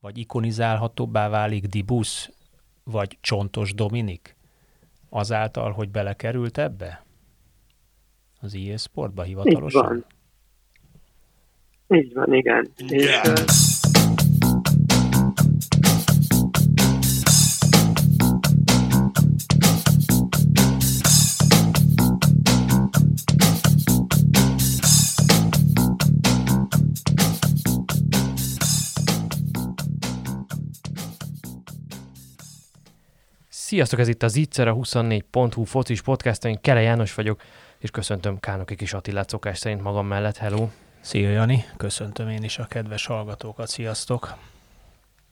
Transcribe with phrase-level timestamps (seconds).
[0.00, 2.30] vagy ikonizálhatóbbá válik Dibusz,
[2.84, 4.36] vagy Csontos Dominik?
[5.08, 7.04] Azáltal, hogy belekerült ebbe?
[8.40, 9.96] Az IE Sportba hivatalosan?
[9.96, 10.04] Így
[11.88, 11.98] van.
[11.98, 12.68] Így van, igen.
[12.76, 13.38] Yeah.
[13.46, 13.78] És,
[33.68, 37.40] Sziasztok, ez itt az Itzer, a 24.hu focis podcast, én Kele János vagyok,
[37.78, 40.36] és köszöntöm Kánoki kis Attilát szokás szerint magam mellett.
[40.36, 40.68] Hello!
[41.00, 44.34] Szia Jani, köszöntöm én is a kedves hallgatókat, sziasztok!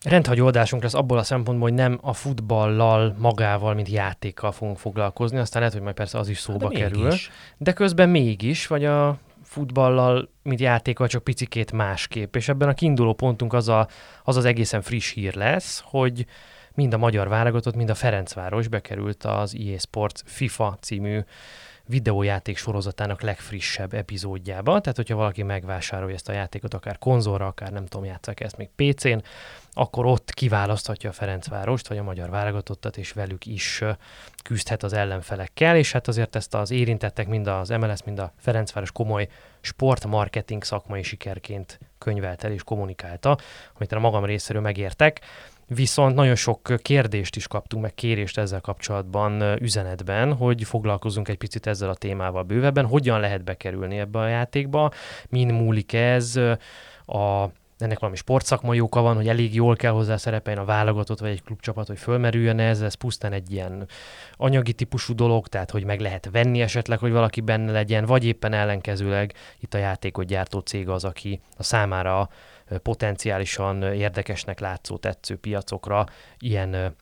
[0.04, 5.38] Rendhagyó adásunk lesz abból a szempontból, hogy nem a futballal magával, mint játékkal fogunk foglalkozni,
[5.38, 7.30] aztán lehet, hogy majd persze az is szóba de kerül, mégis.
[7.56, 13.14] de közben mégis, vagy a futballal, mint játékkal csak picikét másképp, és ebben a kiinduló
[13.14, 13.88] pontunk az, a,
[14.24, 16.26] az az egészen friss hír lesz, hogy
[16.76, 21.20] mind a magyar válogatott, mind a Ferencváros bekerült az EA Sports FIFA című
[21.88, 24.80] videójáték sorozatának legfrissebb epizódjába.
[24.80, 28.68] Tehát, hogyha valaki megvásárolja ezt a játékot, akár konzolra, akár nem tudom, játszak ezt még
[28.76, 29.22] PC-n,
[29.72, 33.82] akkor ott kiválaszthatja a Ferencvárost, vagy a magyar válogatottat, és velük is
[34.44, 38.92] küzdhet az ellenfelekkel, és hát azért ezt az érintettek mind az MLS, mind a Ferencváros
[38.92, 39.28] komoly
[39.60, 43.38] sportmarketing szakmai sikerként könyvelt el és kommunikálta,
[43.74, 45.20] amit a magam részéről megértek.
[45.68, 51.66] Viszont nagyon sok kérdést is kaptunk, meg kérést ezzel kapcsolatban üzenetben, hogy foglalkozunk egy picit
[51.66, 54.90] ezzel a témával bővebben, hogyan lehet bekerülni ebbe a játékba,
[55.28, 56.36] min múlik ez,
[57.06, 61.30] a ennek valami sportszakmai oka van, hogy elég jól kell hozzá szerepeljen a válogatott vagy
[61.30, 63.88] egy klubcsapat, hogy fölmerüljön ez, ez pusztán egy ilyen
[64.36, 68.52] anyagi típusú dolog, tehát hogy meg lehet venni esetleg, hogy valaki benne legyen, vagy éppen
[68.52, 72.28] ellenkezőleg itt a játékot gyártó cég az, aki a számára
[72.82, 76.04] potenciálisan érdekesnek látszó tetsző piacokra
[76.38, 76.96] ilyen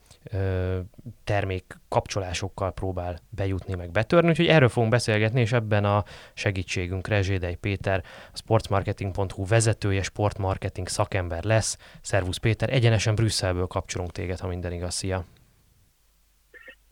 [1.24, 6.04] termék kapcsolásokkal próbál bejutni, meg betörni, úgyhogy erről fogunk beszélgetni, és ebben a
[6.34, 11.78] segítségünk Rezsédei Péter, a sportmarketing.hu vezetője, sportmarketing szakember lesz.
[12.00, 15.24] Szervusz Péter, egyenesen Brüsszelből kapcsolunk téged, ha minden igaz, szia!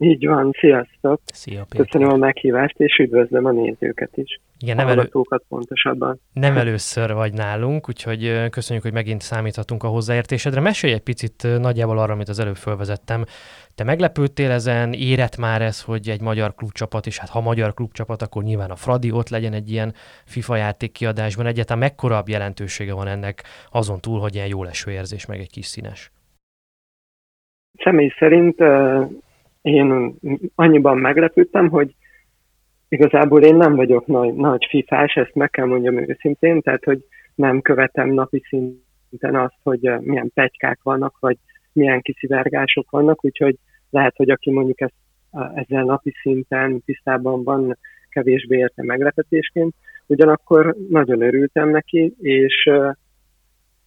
[0.03, 1.21] Így van, sziasztok!
[1.25, 1.85] Szia, Péter.
[1.85, 4.39] Köszönöm a meghívást, és üdvözlöm a nézőket is.
[4.59, 5.09] Igen, nem, elő...
[5.47, 6.19] pontosabban.
[6.33, 10.59] nem először vagy nálunk, úgyhogy köszönjük, hogy megint számíthatunk a hozzáértésedre.
[10.59, 13.23] Mesélj egy picit nagyjából arra, amit az előbb felvezettem.
[13.75, 18.21] Te meglepődtél ezen, érett már ez, hogy egy magyar klubcsapat, és hát ha magyar klubcsapat,
[18.21, 19.93] akkor nyilván a Fradi ott legyen egy ilyen
[20.25, 21.45] FIFA játék kiadásban.
[21.45, 25.65] Egyáltalán mekkora jelentősége van ennek azon túl, hogy ilyen jó leső érzés, meg egy kis
[25.65, 26.11] színes?
[27.83, 28.55] Személy szerint
[29.63, 30.15] én
[30.55, 31.95] annyiban meglepődtem, hogy
[32.87, 37.61] igazából én nem vagyok nagy, nagy fifás, ezt meg kell mondjam őszintén, tehát hogy nem
[37.61, 41.37] követem napi szinten azt, hogy milyen pegykák vannak, vagy
[41.73, 43.55] milyen kiszivárgások vannak, úgyhogy
[43.89, 44.93] lehet, hogy aki mondjuk ezt,
[45.55, 47.77] ezzel napi szinten tisztában van,
[48.09, 49.73] kevésbé érte meglepetésként.
[50.05, 52.69] Ugyanakkor nagyon örültem neki, és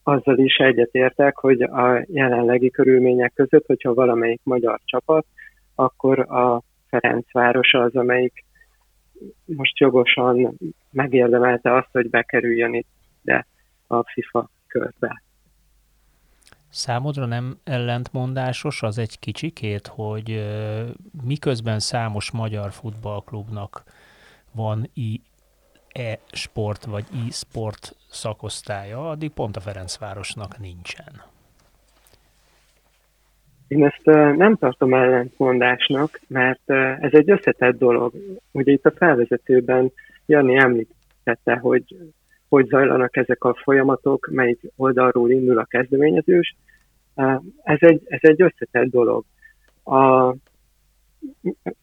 [0.02, 5.26] azzal is egyetértek, hogy a jelenlegi körülmények között, hogyha valamelyik magyar csapat
[5.76, 8.44] akkor a Ferencváros az, amelyik
[9.44, 10.58] most jogosan
[10.90, 12.88] megérdemelte azt, hogy bekerüljön itt
[13.26, 13.46] de
[13.86, 15.22] a FIFA körbe.
[16.68, 20.46] Számodra nem ellentmondásos az egy kicsikét, hogy
[21.22, 23.82] miközben számos magyar futballklubnak
[24.52, 24.90] van
[25.92, 31.22] e-sport vagy e-sport szakosztálya, addig pont a Ferencvárosnak nincsen.
[33.68, 34.04] Én ezt
[34.36, 38.12] nem tartom ellentmondásnak, mert ez egy összetett dolog.
[38.52, 39.92] Ugye itt a felvezetőben
[40.26, 41.96] Jani említette, hogy
[42.48, 46.56] hogy zajlanak ezek a folyamatok, melyik oldalról indul a kezdeményezős.
[47.62, 49.24] Ez egy, ez egy összetett dolog.
[49.84, 50.30] A,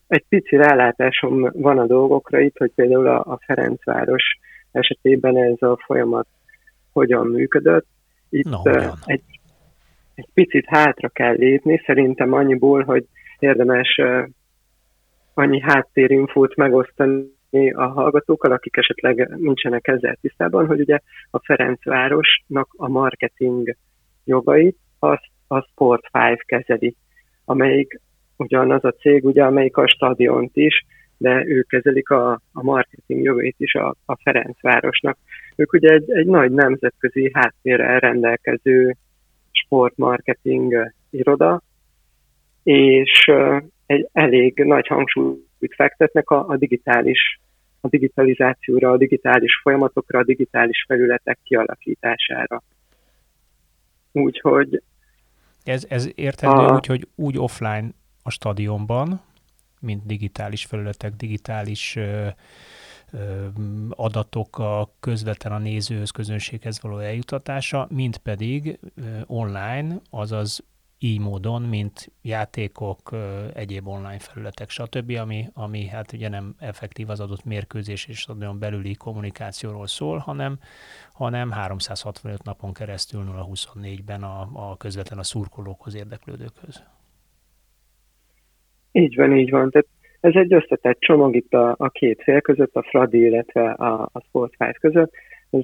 [0.07, 4.23] egy pici rálátásom van a dolgokra itt, hogy például a, a Ferencváros
[4.71, 6.27] esetében ez a folyamat
[6.91, 7.85] hogyan működött.
[8.29, 8.61] Itt no,
[9.05, 9.21] egy,
[10.15, 13.05] egy picit hátra kell lépni, szerintem annyiból, hogy
[13.39, 14.01] érdemes
[15.33, 20.99] annyi háttérinfót megosztani a hallgatókkal, akik esetleg nincsenek ezzel tisztában, hogy ugye
[21.31, 23.75] a Ferencvárosnak a marketing
[24.23, 26.95] jogait az a Sport 5 kezeli,
[27.45, 27.99] amelyik
[28.37, 30.85] ugyanaz a cég, ugye, amelyik a stadiont is,
[31.17, 35.17] de ők kezelik a, a marketing jogait is a, a Ferencvárosnak.
[35.55, 38.95] Ők ugye egy, egy nagy nemzetközi háttérrel rendelkező
[39.53, 41.61] sportmarketing iroda,
[42.63, 43.31] és
[43.85, 47.41] egy elég nagy hangsúlyt fektetnek a, a digitális
[47.85, 52.63] a digitalizációra, a digitális folyamatokra, a digitális felületek kialakítására.
[54.11, 54.81] Úgyhogy
[55.63, 56.73] Ez, ez érthető a...
[56.73, 57.89] úgy, hogy úgy offline
[58.23, 59.21] a stadionban,
[59.79, 62.27] mint digitális felületek, digitális ö,
[63.89, 68.79] adatok a közvetlen a nézőhöz, közönséghez való eljutatása, mint pedig
[69.27, 70.63] online, azaz
[71.03, 73.15] így módon, mint játékok,
[73.53, 78.59] egyéb online felületek, stb., ami, ami hát ugye nem effektív az adott mérkőzés és stadion
[78.59, 80.59] belüli kommunikációról szól, hanem,
[81.13, 86.83] hanem 365 napon keresztül 0-24-ben a, a közvetlen a szurkolókhoz, érdeklődőkhöz.
[88.91, 89.69] Így van, így van.
[89.69, 89.87] Tehát
[90.23, 94.21] ez egy összetett csomag itt a, a két fél között, a Fradi, illetve a, a
[94.27, 95.11] Sport 5 között.
[95.49, 95.61] Ez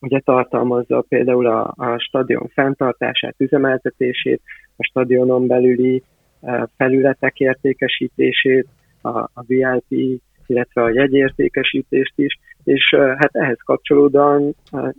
[0.00, 4.40] ugye tartalmazza például a, a stadion fenntartását, üzemeltetését,
[4.76, 6.02] a stadionon belüli
[6.42, 8.66] e, felületek értékesítését,
[9.02, 14.94] a, a VIP, illetve a jegyértékesítést is, és e, hát ehhez kapcsolódóan e,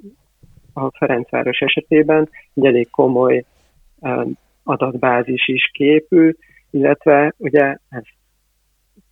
[0.74, 3.44] a Ferencváros esetében egy elég komoly
[4.64, 6.36] adatbázis is képül,
[6.72, 8.17] illetve ugye ezt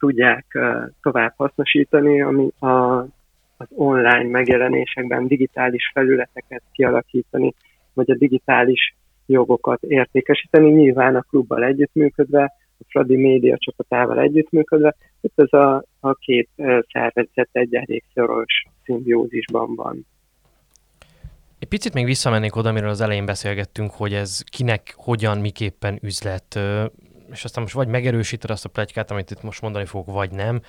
[0.05, 0.57] tudják
[1.01, 3.05] tovább hasznosítani, ami a
[3.57, 7.53] az online megjelenésekben digitális felületeket kialakítani,
[7.93, 15.33] vagy a digitális jogokat értékesíteni, nyilván a klubbal együttműködve, a Fradi média csapatával együttműködve, itt
[15.35, 16.49] ez a, a két
[16.91, 20.05] szervezet egy elég szoros szimbiózisban van.
[21.59, 26.59] Egy picit még visszamennék oda, amiről az elején beszélgettünk, hogy ez kinek, hogyan, miképpen üzlet,
[27.31, 30.61] és aztán most vagy megerősíted azt a plegykát, amit itt most mondani fogok, vagy nem,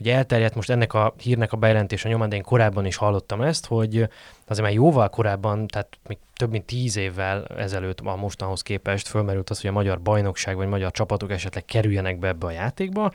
[0.00, 3.66] Ugye elterjedt most ennek a hírnek a bejelentése nyomán, de én korábban is hallottam ezt,
[3.66, 4.08] hogy
[4.46, 9.50] azért már jóval korábban, tehát még több mint tíz évvel ezelőtt a mostanhoz képest fölmerült
[9.50, 13.12] az, hogy a magyar bajnokság vagy magyar csapatok esetleg kerüljenek be ebbe a játékba.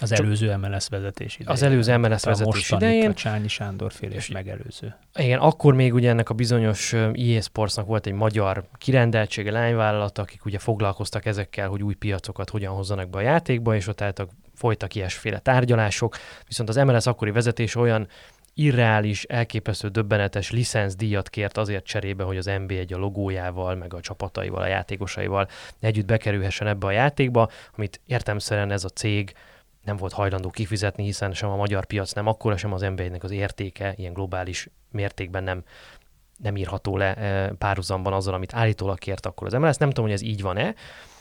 [0.00, 1.52] Az Csak előző MLS vezetés idején.
[1.52, 3.10] Az előző MLS vezetés idején.
[3.10, 4.96] A Csányi Sándor fél és megelőző.
[5.14, 10.44] Igen, akkor még ugye ennek a bizonyos EA Sportsnak volt egy magyar kirendeltsége, lányvállalat, akik
[10.44, 14.94] ugye foglalkoztak ezekkel, hogy új piacokat hogyan hozzanak be a játékba, és ott álltak folytak
[14.94, 16.16] ilyesféle tárgyalások,
[16.46, 18.08] viszont az MLS akkori vezetés olyan
[18.58, 24.62] irreális, elképesztő, döbbenetes licenszdíjat kért azért cserébe, hogy az NB1 a logójával, meg a csapataival,
[24.62, 25.48] a játékosaival
[25.80, 29.34] együtt bekerülhessen ebbe a játékba, amit értemszerűen ez a cég
[29.84, 33.30] nem volt hajlandó kifizetni, hiszen sem a magyar piac nem akkora, sem az NB1-nek az
[33.30, 35.62] értéke ilyen globális mértékben nem,
[36.42, 39.76] nem írható le eh, párhuzamban azzal, amit állítólag kért akkor az MLS.
[39.76, 40.74] Nem tudom, hogy ez így van-e,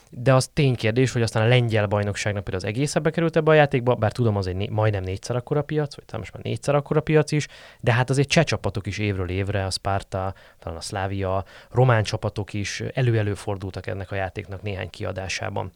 [0.09, 3.53] de az ténykérdés, hogy aztán a lengyel bajnokságnak például az egész ebbe került ebbe a
[3.53, 6.75] játékba, bár tudom, az egy né- majdnem négyszer akkora piac, vagy talán most már négyszer
[6.75, 7.47] akkora piac is,
[7.79, 12.53] de hát azért cseh csapatok is évről évre, a Sparta, talán a Slavia, román csapatok
[12.53, 15.71] is elő-elő fordultak ennek a játéknak néhány kiadásában.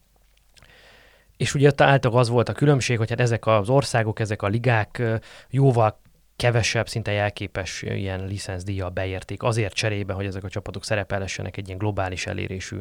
[1.37, 5.01] És ugye általában az volt a különbség, hogy hát ezek az országok, ezek a ligák
[5.49, 5.99] jóval
[6.39, 11.77] kevesebb, szinte jelképes ilyen licenszdíjjal beérték azért cserébe, hogy ezek a csapatok szerepelhessenek egy ilyen
[11.77, 12.77] globális elérésű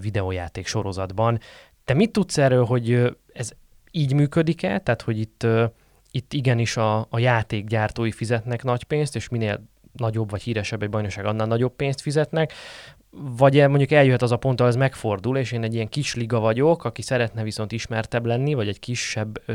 [0.00, 1.40] videójáték sorozatban.
[1.84, 3.50] Te mit tudsz erről, hogy ez
[3.90, 4.78] így működik-e?
[4.78, 5.46] Tehát, hogy itt,
[6.10, 11.24] itt igenis a, a játékgyártói fizetnek nagy pénzt, és minél nagyobb vagy híresebb egy bajnokság,
[11.24, 12.52] annál nagyobb pénzt fizetnek,
[13.38, 16.40] vagy mondjuk eljöhet az a pont, ahol ez megfordul, és én egy ilyen kis liga
[16.40, 19.52] vagyok, aki szeretne viszont ismertebb lenni, vagy egy kisebb ö,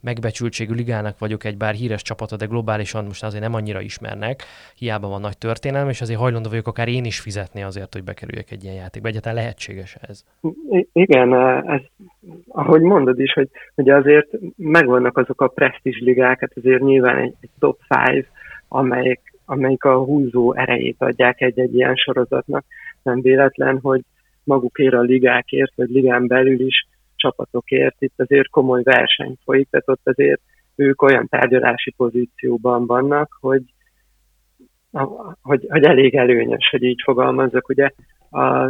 [0.00, 4.42] megbecsültségű ligának vagyok egy bár híres csapata, de globálisan most azért nem annyira ismernek,
[4.76, 8.50] hiába van nagy történelem, és azért hajlandó vagyok akár én is fizetni azért, hogy bekerüljek
[8.50, 9.08] egy ilyen játékba.
[9.08, 10.24] Egyáltalán lehetséges ez?
[10.70, 11.34] I- igen,
[11.66, 11.80] ez,
[12.48, 17.34] ahogy mondod is, hogy, hogy azért megvannak azok a presztízs ligák, hát azért nyilván egy,
[17.40, 17.78] egy top
[18.10, 18.26] 5,
[18.68, 22.64] amelyik, amelyik a húzó erejét adják egy-egy ilyen sorozatnak
[23.04, 24.00] nem véletlen, hogy
[24.44, 30.08] magukért a ligákért, vagy ligán belül is csapatokért itt azért komoly verseny folyik, tehát ott
[30.08, 30.40] azért
[30.76, 33.62] ők olyan tárgyalási pozícióban vannak, hogy,
[35.42, 37.68] hogy, hogy elég előnyös, hogy így fogalmazok.
[37.68, 37.90] Ugye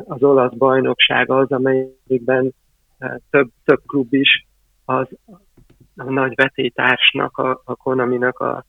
[0.04, 2.54] az olasz bajnokság az, amelyikben
[2.98, 4.46] e, több, több klub is
[4.84, 5.08] az
[5.96, 8.64] a nagy vetétársnak, a, a Konaminak a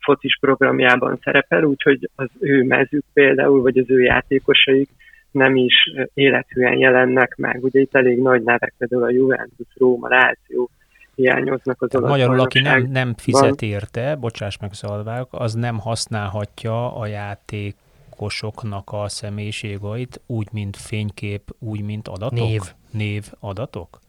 [0.00, 4.88] focis programjában szerepel, úgyhogy az ő mezük például, vagy az ő játékosaik
[5.30, 5.74] nem is
[6.14, 7.64] élethűen jelennek meg.
[7.64, 10.70] Ugye itt elég nagy nevek, például a Juventus, Róma, Láció
[11.14, 16.96] hiányoznak az olasz Magyarul, aki nem, nem fizet érte, bocsáss meg szalvák, az nem használhatja
[16.96, 22.38] a játékosoknak a személyiségait úgy, mint fénykép, úgy, mint adatok?
[22.38, 22.60] Név.
[22.90, 24.00] Név adatok?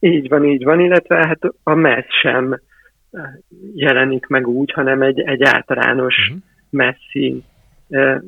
[0.00, 2.60] Így van, így van, illetve hát a MESZ sem
[3.74, 6.42] jelenik meg úgy, hanem egy, egy általános uh-huh.
[6.70, 7.42] messzi.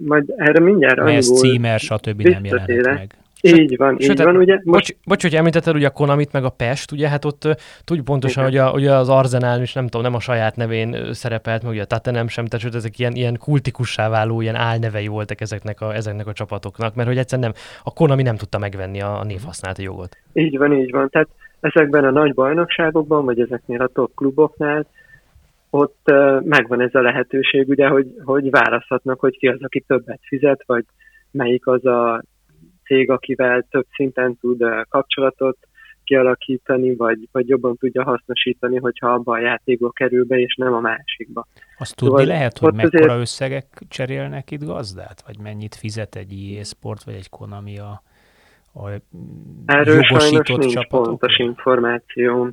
[0.07, 2.23] Majd erre mindjárt Messz, címer, stb.
[2.23, 3.15] nem jelent meg.
[3.43, 4.55] Így van, Sőt, így van, ugye.
[4.55, 4.65] Most...
[4.65, 8.45] Bocs, bocs, hogy említetted ugye a Konamit meg a Pest, ugye, hát ott tudj pontosan,
[8.45, 11.83] hogy, a, ugye az Arzenál is nem tudom, nem a saját nevén szerepelt, meg ugye
[11.83, 15.95] a Tatanem sem, tehát sőt, ezek ilyen, ilyen kultikussá váló, ilyen álnevei voltak ezeknek a,
[15.95, 19.83] ezeknek a csapatoknak, mert hogy egyszerűen nem, a Konami nem tudta megvenni a, a névhasználati
[19.83, 20.17] jogot.
[20.33, 21.09] Így van, így van.
[21.09, 21.29] Tehát
[21.61, 24.87] ezekben a nagy bajnokságokban, vagy ezeknél a top kluboknál
[25.71, 26.13] ott
[26.43, 30.85] megvan ez a lehetőség, ugye, hogy, hogy választhatnak, hogy ki az, aki többet fizet, vagy
[31.31, 32.23] melyik az a
[32.85, 35.59] cég, akivel több szinten tud kapcsolatot
[36.05, 40.81] kialakítani, vagy, vagy jobban tudja hasznosítani, hogyha abba a játékba kerül be, és nem a
[40.81, 41.47] másikba.
[41.79, 43.21] Azt tudni szóval lehet, hogy mekkora azért...
[43.21, 45.23] összegek cserélnek itt gazdát?
[45.27, 48.03] Vagy mennyit fizet egy EA Sport, vagy egy Konami a,
[48.73, 48.89] a
[49.67, 51.03] Erről sajnos nincs csapatok?
[51.03, 52.51] pontos információ.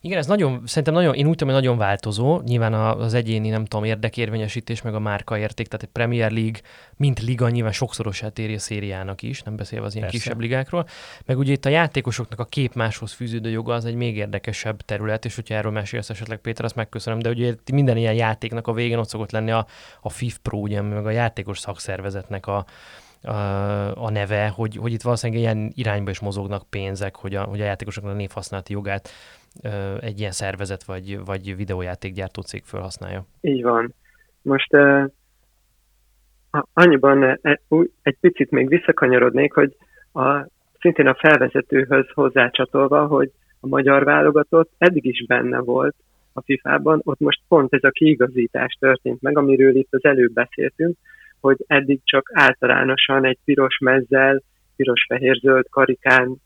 [0.00, 2.40] Igen, ez nagyon, szerintem nagyon, én úgy tudom, hogy nagyon változó.
[2.40, 6.60] Nyilván az egyéni, nem tudom, érdekérvényesítés, meg a márka érték, tehát egy Premier League,
[6.96, 10.22] mint liga nyilván sokszorosát éri a szériának is, nem beszélve az ilyen Persze.
[10.22, 10.86] kisebb ligákról.
[11.26, 15.24] Meg ugye itt a játékosoknak a kép máshoz fűződő joga az egy még érdekesebb terület,
[15.24, 18.98] és hogyha erről mesélsz esetleg Péter, azt megköszönöm, de ugye minden ilyen játéknak a végén
[18.98, 19.66] ott szokott lenni a,
[20.00, 22.64] a FIF Pro, ugye, meg a játékos szakszervezetnek a,
[23.94, 27.64] a neve, hogy, hogy itt valószínűleg ilyen irányba is mozognak pénzek, hogy a, hogy a
[27.64, 29.08] játékosoknak a névhasználati jogát
[30.00, 33.26] egy ilyen szervezet vagy, vagy videójátékgyártó cég felhasználja.
[33.40, 33.94] Így van.
[34.42, 35.04] Most uh,
[36.72, 37.40] annyiban
[38.02, 39.76] egy picit még visszakanyarodnék, hogy
[40.12, 40.46] a,
[40.80, 45.94] szintén a felvezetőhöz hozzácsatolva, hogy a magyar válogatott eddig is benne volt
[46.32, 50.96] a FIFA-ban, ott most pont ez a kiigazítás történt meg, amiről itt az előbb beszéltünk,
[51.40, 54.42] hogy eddig csak általánosan egy piros mezzel,
[54.76, 56.36] piros-fehér-zöld karikán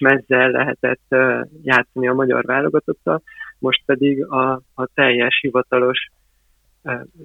[0.00, 1.14] mezzel lehetett
[1.62, 3.22] játszani a magyar válogatottal,
[3.58, 6.08] most pedig a, a teljes hivatalos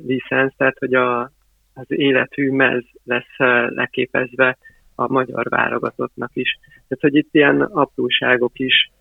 [0.05, 1.21] licensz, tehát hogy a,
[1.73, 3.37] az élethű mez lesz
[3.69, 4.57] leképezve
[4.95, 6.59] a magyar válogatottnak is.
[6.71, 8.91] Tehát, hogy itt ilyen apróságok is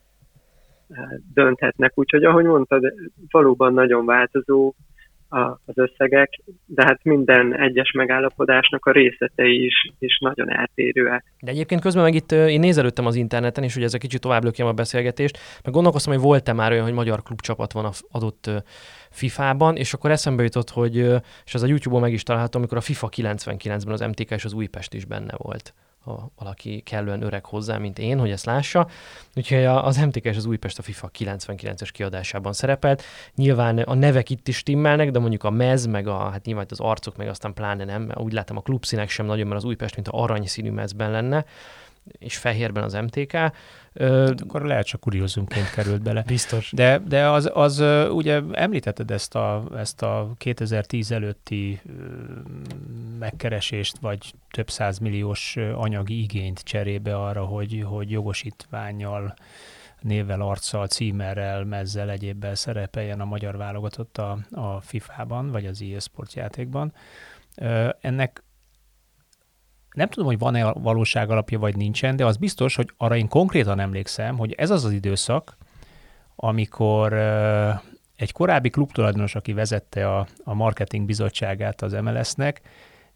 [1.35, 2.93] dönthetnek, úgyhogy ahogy mondtad,
[3.31, 4.75] valóban nagyon változó
[5.65, 11.25] az összegek, de hát minden egyes megállapodásnak a részletei is, is nagyon eltérőek.
[11.41, 14.45] De egyébként közben meg itt én nézelődtem az interneten, és ugye ez egy kicsit tovább
[14.45, 18.51] lökjem a beszélgetést, meg gondolkoztam, hogy volt-e már olyan, hogy magyar klubcsapat van az adott
[19.11, 20.97] FIFA-ban, és akkor eszembe jutott, hogy,
[21.45, 24.53] és ez a YouTube-on meg is található, amikor a FIFA 99-ben az MTK és az
[24.53, 28.89] Újpest is benne volt ha valaki kellően öreg hozzá, mint én, hogy ezt lássa.
[29.35, 33.03] Úgyhogy az MTK az Újpest a FIFA 99-es kiadásában szerepelt.
[33.35, 36.81] Nyilván a nevek itt is stimmelnek, de mondjuk a mez, meg a, hát nyilván az
[36.81, 38.13] arcok, meg aztán pláne nem.
[38.15, 41.45] Úgy látom a klubszínek sem nagyon, mert az Újpest, mint a aranyszínű mezben lenne
[42.19, 43.33] és fehérben az MTK.
[43.33, 46.23] Hát akkor lehet csak kuriózumként került bele.
[46.27, 46.71] Biztos.
[46.73, 47.81] De, de az, az,
[48.11, 51.81] ugye említetted ezt a, ezt a 2010 előtti
[53.19, 59.35] megkeresést, vagy több százmilliós anyagi igényt cserébe arra, hogy, hogy jogosítványjal
[60.01, 66.01] névvel, arccal, címerrel, mezzel, egyébbel szerepeljen a magyar válogatott a, a FIFA-ban, vagy az EA
[66.01, 66.93] Sport játékban.
[68.01, 68.43] Ennek
[69.95, 73.81] nem tudom, hogy van-e valóság alapja, vagy nincsen, de az biztos, hogy arra én konkrétan
[73.81, 75.57] emlékszem, hogy ez az az időszak,
[76.37, 77.13] amikor
[78.17, 82.61] egy korábbi klubtulajdonos, aki vezette a, a marketing bizottságát az MLS-nek,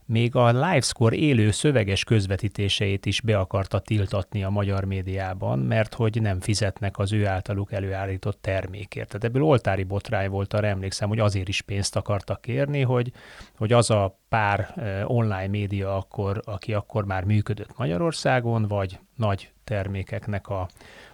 [0.08, 6.20] még a Livescore élő szöveges közvetítéseit is be akarta tiltatni a magyar médiában, mert hogy
[6.20, 9.06] nem fizetnek az ő általuk előállított termékért.
[9.06, 13.12] Tehát ebből oltári botrány volt, arra emlékszem, hogy azért is pénzt akartak kérni, hogy,
[13.56, 14.74] hogy az a pár
[15.06, 20.68] online média, akkor, aki akkor már működött Magyarországon, vagy nagy termékeknek a,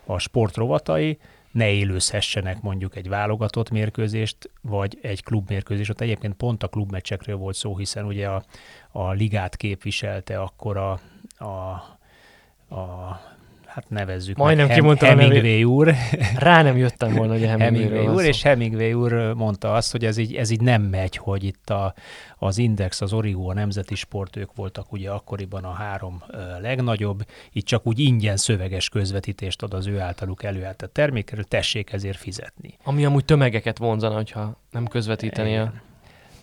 [0.05, 1.19] a sportrovatai,
[1.55, 5.91] ne élőzhessenek mondjuk egy válogatott mérkőzést, vagy egy klubmérkőzést.
[5.91, 8.45] Ott egyébként pont a klubmeccsekről volt szó, hiszen ugye a,
[8.97, 11.01] a ligát képviselte akkor a,
[11.39, 11.71] a,
[12.75, 13.21] a
[13.67, 15.95] hát nevezzük Majdnem meg, kimondta Hemingway úr.
[16.39, 20.17] Rá nem jöttem volna, hogy Hemingway, Hemingway úr, és Hemingway úr mondta azt, hogy ez
[20.17, 21.95] így, ez így nem megy, hogy itt a,
[22.39, 26.23] az Index, az Origo, a Nemzeti Sport, ők voltak ugye akkoriban a három
[26.61, 32.19] legnagyobb, itt csak úgy ingyen szöveges közvetítést ad az ő általuk előállított termékről, tessék ezért
[32.19, 32.75] fizetni.
[32.85, 35.73] Ami amúgy tömegeket vonzana, hogyha nem közvetíteni a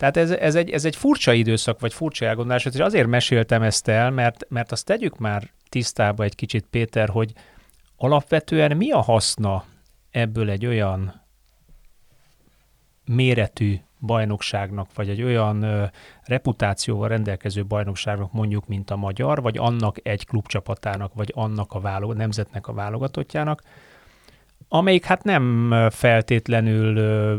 [0.02, 3.88] tehát ez, ez, egy, ez egy furcsa időszak, vagy furcsa elgondolás, és azért meséltem ezt
[3.88, 7.32] el, mert, mert azt tegyük már tisztába egy kicsit, Péter, hogy
[7.96, 9.64] alapvetően mi a haszna
[10.10, 11.22] ebből egy olyan
[13.04, 15.84] méretű bajnokságnak, vagy egy olyan ö,
[16.24, 22.14] reputációval rendelkező bajnokságnak mondjuk, mint a magyar, vagy annak egy klubcsapatának, vagy annak a válog,
[22.14, 23.62] nemzetnek a válogatottjának,
[24.68, 27.38] amelyik hát nem feltétlenül ö,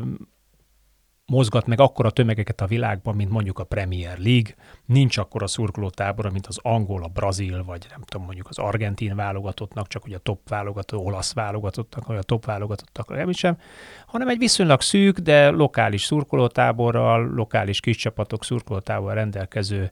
[1.26, 4.54] mozgat meg akkora tömegeket a világban, mint mondjuk a Premier League,
[4.86, 9.88] nincs akkora szurkolótábora, mint az angol, a brazil, vagy nem tudom, mondjuk az argentin válogatottnak,
[9.88, 13.58] csak ugye a top válogató, olasz válogatottnak, vagy a top válogatottak nem is sem,
[14.06, 19.90] hanem egy viszonylag szűk, de lokális szurkolótáborral, lokális kis csapatok szurkolótáborral rendelkező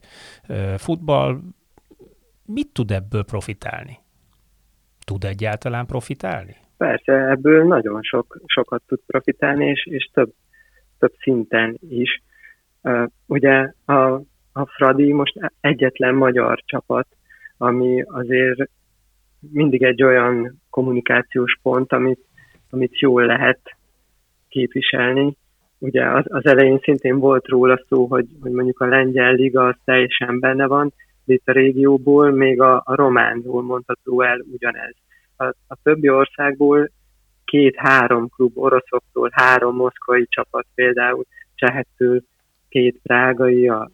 [0.76, 1.40] futball.
[2.44, 3.98] Mit tud ebből profitálni?
[5.04, 6.56] Tud egyáltalán profitálni?
[6.76, 10.32] Persze, ebből nagyon sok, sokat tud profitálni, és, és több
[11.02, 12.22] több szinten is.
[13.26, 14.20] Ugye a,
[14.52, 17.06] a Fradi most egyetlen magyar csapat,
[17.56, 18.70] ami azért
[19.52, 22.20] mindig egy olyan kommunikációs pont, amit,
[22.70, 23.60] amit jól lehet
[24.48, 25.36] képviselni.
[25.78, 29.74] Ugye az, az elején szintén volt róla szó, hogy, hogy mondjuk a lengyel liga az
[29.84, 30.92] teljesen benne van,
[31.24, 34.94] de itt a régióból még a, a románból mondható el ugyanez.
[35.36, 36.90] A, a többi országból
[37.44, 42.22] két-három klub oroszoktól, három moszkvai csapat például, Csehettől
[42.68, 43.90] két prágai, a,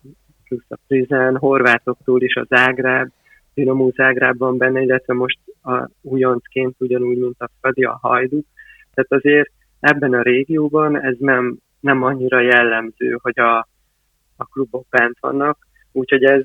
[0.48, 3.08] plusz a Prizen, horvátoktól is a Zágráb,
[3.54, 8.46] Dinamo Zágrábban benne, illetve most a újoncként ugyanúgy, mint a Fradi, a Hajduk.
[8.94, 9.50] Tehát azért
[9.80, 13.58] ebben a régióban ez nem, nem annyira jellemző, hogy a,
[14.36, 16.44] a klubok bent vannak, úgyhogy ez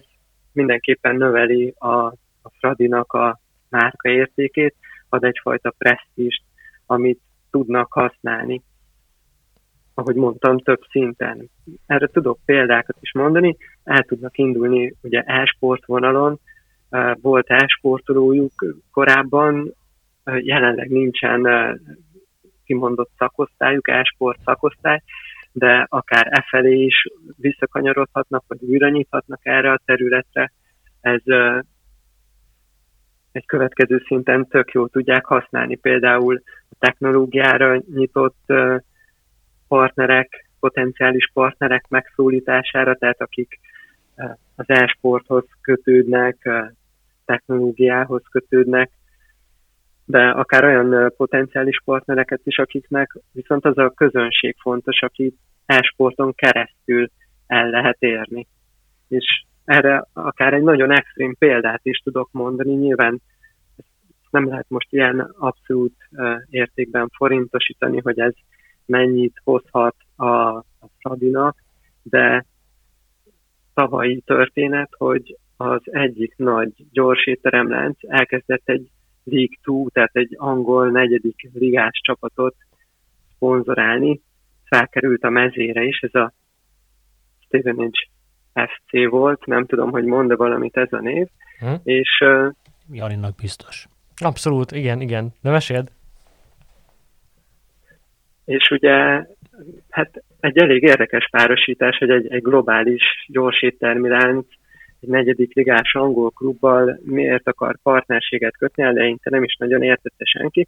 [0.52, 2.06] mindenképpen növeli a,
[2.42, 4.76] a Fradinak a márka értékét,
[5.10, 6.44] ad egyfajta presztíst
[6.86, 7.20] amit
[7.52, 8.62] tudnak használni.
[9.94, 11.50] Ahogy mondtam, több szinten.
[11.86, 16.40] Erre tudok példákat is mondani, el tudnak indulni ugye e-sport vonalon,
[17.22, 19.74] volt e-sportolójuk korábban,
[20.24, 21.48] jelenleg nincsen
[22.66, 25.02] kimondott szakosztályuk, e-sport szakosztály,
[25.52, 30.52] de akár e felé is visszakanyarodhatnak, vagy újra nyithatnak erre a területre.
[31.02, 31.22] Ez
[33.34, 35.76] egy következő szinten tök jó tudják használni.
[35.76, 38.54] Például a technológiára nyitott
[39.68, 43.60] partnerek, potenciális partnerek megszólítására, tehát akik
[44.56, 46.50] az e-sporthoz kötődnek,
[47.26, 48.92] technológiához kötődnek,
[50.06, 55.36] de akár olyan potenciális partnereket is, akiknek viszont az a közönség fontos, aki
[55.66, 57.10] e-sporton keresztül
[57.48, 58.48] el lehet érni.
[59.08, 63.22] És erre akár egy nagyon extrém példát is tudok mondani, nyilván
[64.30, 65.96] nem lehet most ilyen abszolút
[66.50, 68.34] értékben forintosítani, hogy ez
[68.86, 70.26] mennyit hozhat a,
[70.58, 71.56] a Fradinak,
[72.04, 72.46] de
[73.74, 78.90] tavalyi történet, hogy az egyik nagy gyors étteremlánc elkezdett egy
[79.24, 82.56] League 2, tehát egy angol negyedik ligás csapatot
[83.36, 84.22] szponzorálni,
[84.64, 86.34] felkerült a mezére is, ez a
[87.46, 88.00] Stevenage
[88.54, 91.28] FC volt, nem tudom, hogy mond valamit ez a név,
[91.60, 91.74] hm?
[91.84, 92.10] és...
[92.26, 92.52] Uh,
[92.92, 93.88] Janinak biztos.
[94.16, 95.34] Abszolút, igen, igen.
[95.42, 95.92] De meséld.
[98.46, 99.26] És ugye,
[99.90, 104.46] hát egy elég érdekes párosítás, hogy egy, egy globális gyors éttermi lánc
[105.04, 110.68] egy negyedik ligás angol klubbal miért akar partnerséget kötni, eleinte nem is nagyon értette senki.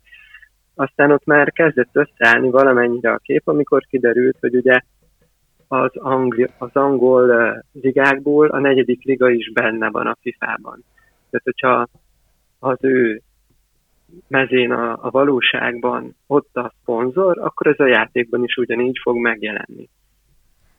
[0.76, 4.80] Aztán ott már kezdett összeállni valamennyire a kép, amikor kiderült, hogy ugye
[5.68, 10.84] az, angli, az angol ligákból a negyedik liga is benne van a FIFA-ban.
[11.30, 11.88] Tehát, hogyha
[12.60, 13.22] az ő
[14.28, 19.90] mezén a, a valóságban ott a szponzor, akkor ez a játékban is ugyanígy fog megjelenni.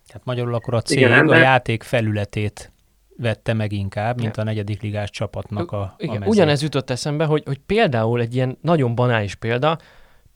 [0.06, 2.72] Tehát magyarul akkor a cég Igen, a játék felületét
[3.16, 7.42] vette meg inkább, mint a negyedik ligás csapatnak a, Igen, a Ugyanez jutott eszembe, hogy,
[7.44, 9.78] hogy például egy ilyen nagyon banális példa,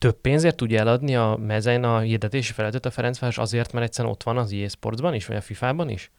[0.01, 4.23] több pénzért tudja eladni a mezen a hirdetési felületet a Ferencváros azért, mert egyszerűen ott
[4.23, 6.11] van az EA Sportsban is, vagy a FIFA-ban is?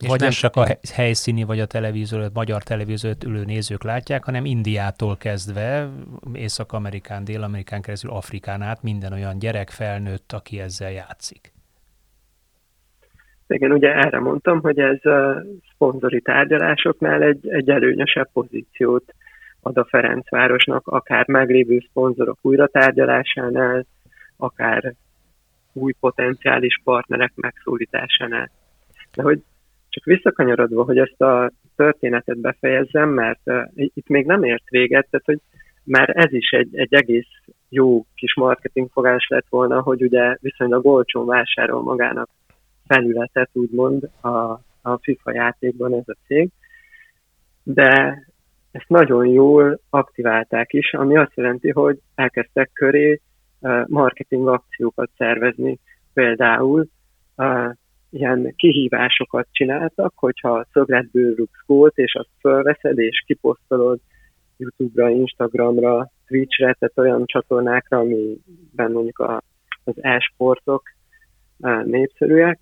[0.00, 4.44] És vagy nem csak a helyszíni, vagy a televízió, magyar televíziót ülő nézők látják, hanem
[4.44, 5.88] Indiától kezdve,
[6.32, 11.52] Észak-Amerikán, Dél-Amerikán keresztül Afrikán át minden olyan gyerek felnőtt, aki ezzel játszik.
[13.48, 19.14] Igen, ugye erre mondtam, hogy ez a szponzori tárgyalásoknál egy, egy előnyösebb pozíciót
[19.66, 23.86] ad a Ferencvárosnak, akár meglévő szponzorok újra tárgyalásánál,
[24.36, 24.94] akár
[25.72, 28.50] új potenciális partnerek megszólításánál.
[29.14, 29.42] De hogy
[29.88, 35.26] csak visszakanyarodva, hogy ezt a történetet befejezzem, mert uh, itt még nem ért véget, tehát
[35.26, 35.40] hogy
[35.84, 37.30] már ez is egy, egy egész
[37.68, 42.28] jó kis marketingfogás lett volna, hogy ugye viszonylag olcsón vásárol magának
[42.86, 46.50] felületet, úgymond a, a FIFA játékban ez a cég,
[47.62, 48.18] de
[48.76, 53.20] ezt nagyon jól aktiválták is, ami azt jelenti, hogy elkezdtek köré
[53.86, 55.78] marketing akciókat szervezni.
[56.14, 56.86] Például
[58.10, 63.98] ilyen kihívásokat csináltak, hogyha szögletből rúgsz gólt, és azt fölveszed, és kiposztolod
[64.56, 69.42] YouTube-ra, Instagramra, Twitch-re, tehát olyan csatornákra, amiben mondjuk a,
[69.84, 70.82] az e-sportok
[71.84, 72.58] népszerűek,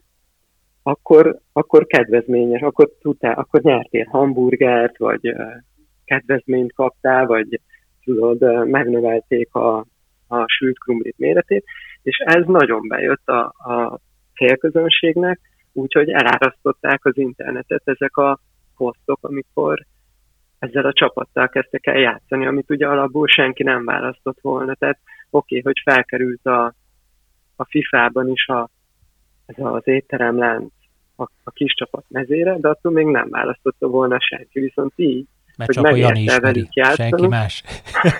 [0.83, 5.35] akkor, akkor kedvezményes, akkor tudtál, akkor nyertél hamburgert, vagy
[6.05, 7.61] kedvezményt kaptál, vagy
[8.05, 9.87] tudod, megnövelték a,
[10.29, 11.65] a sült krumplit méretét,
[12.03, 13.99] és ez nagyon bejött a, a
[14.35, 15.41] célközönségnek,
[15.73, 18.39] úgyhogy elárasztották az internetet ezek a
[18.77, 19.87] posztok, amikor
[20.59, 24.75] ezzel a csapattal kezdtek el játszani, amit ugye alapból senki nem választott volna.
[24.75, 24.99] Tehát
[25.31, 26.75] oké, okay, hogy felkerült a,
[27.57, 28.71] a FIFA-ban is a,
[29.47, 30.73] ez az étteremlánc
[31.17, 34.61] a, a kis csapat mezére, de attól még nem választotta volna senki.
[34.61, 37.63] Viszont így mert csak a Jani ismeri, senki más.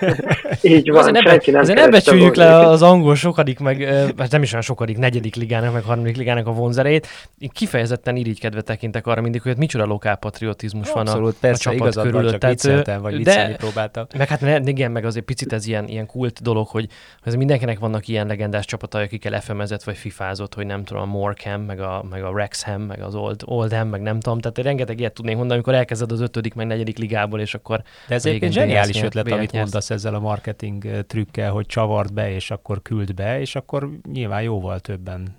[0.61, 3.81] Így van, azért senki nem Azért ne becsüljük le az angol sokadik, meg
[4.17, 7.07] hát nem is olyan sokadik, negyedik ligának, meg harmadik ligának a vonzerét.
[7.37, 11.87] Én kifejezetten irigykedve tekintek arra mindig, hogy micsoda lokálpatriotizmus van Abszolút, a, persze, a csapat
[11.87, 12.21] igazad körül.
[12.21, 14.05] Van, csak Tehát, vagy de, próbáltam.
[14.17, 16.87] Meg hát igen, meg azért picit ez ilyen, ilyen kult dolog, hogy
[17.23, 21.61] ez mindenkinek vannak ilyen legendás csapatai, akikkel FM-ezett vagy fifázott, hogy nem tudom, a Morecam,
[21.61, 24.39] meg a, meg a Rexham, meg az Old, Oldham, meg nem tudom.
[24.39, 27.81] Tehát rengeteg ilyet tudnék mondani, amikor elkezded az ötödik, meg negyedik ligá ligából, és akkor...
[28.07, 29.63] De ez egy zseniális ötlet, amit nyersz.
[29.63, 34.41] mondasz ezzel a marketing trükkel, hogy csavart be, és akkor küld be, és akkor nyilván
[34.41, 35.35] jóval többen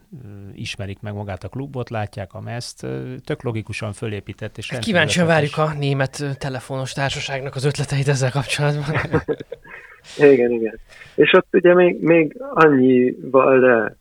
[0.55, 2.87] ismerik meg magát a klubot, látják a meszt,
[3.25, 4.59] tök logikusan fölépített.
[4.59, 9.23] És hát kíváncsian várjuk a német telefonos társaságnak az ötleteit ezzel kapcsolatban.
[10.33, 10.79] igen, igen.
[11.15, 13.97] És ott ugye még, még annyival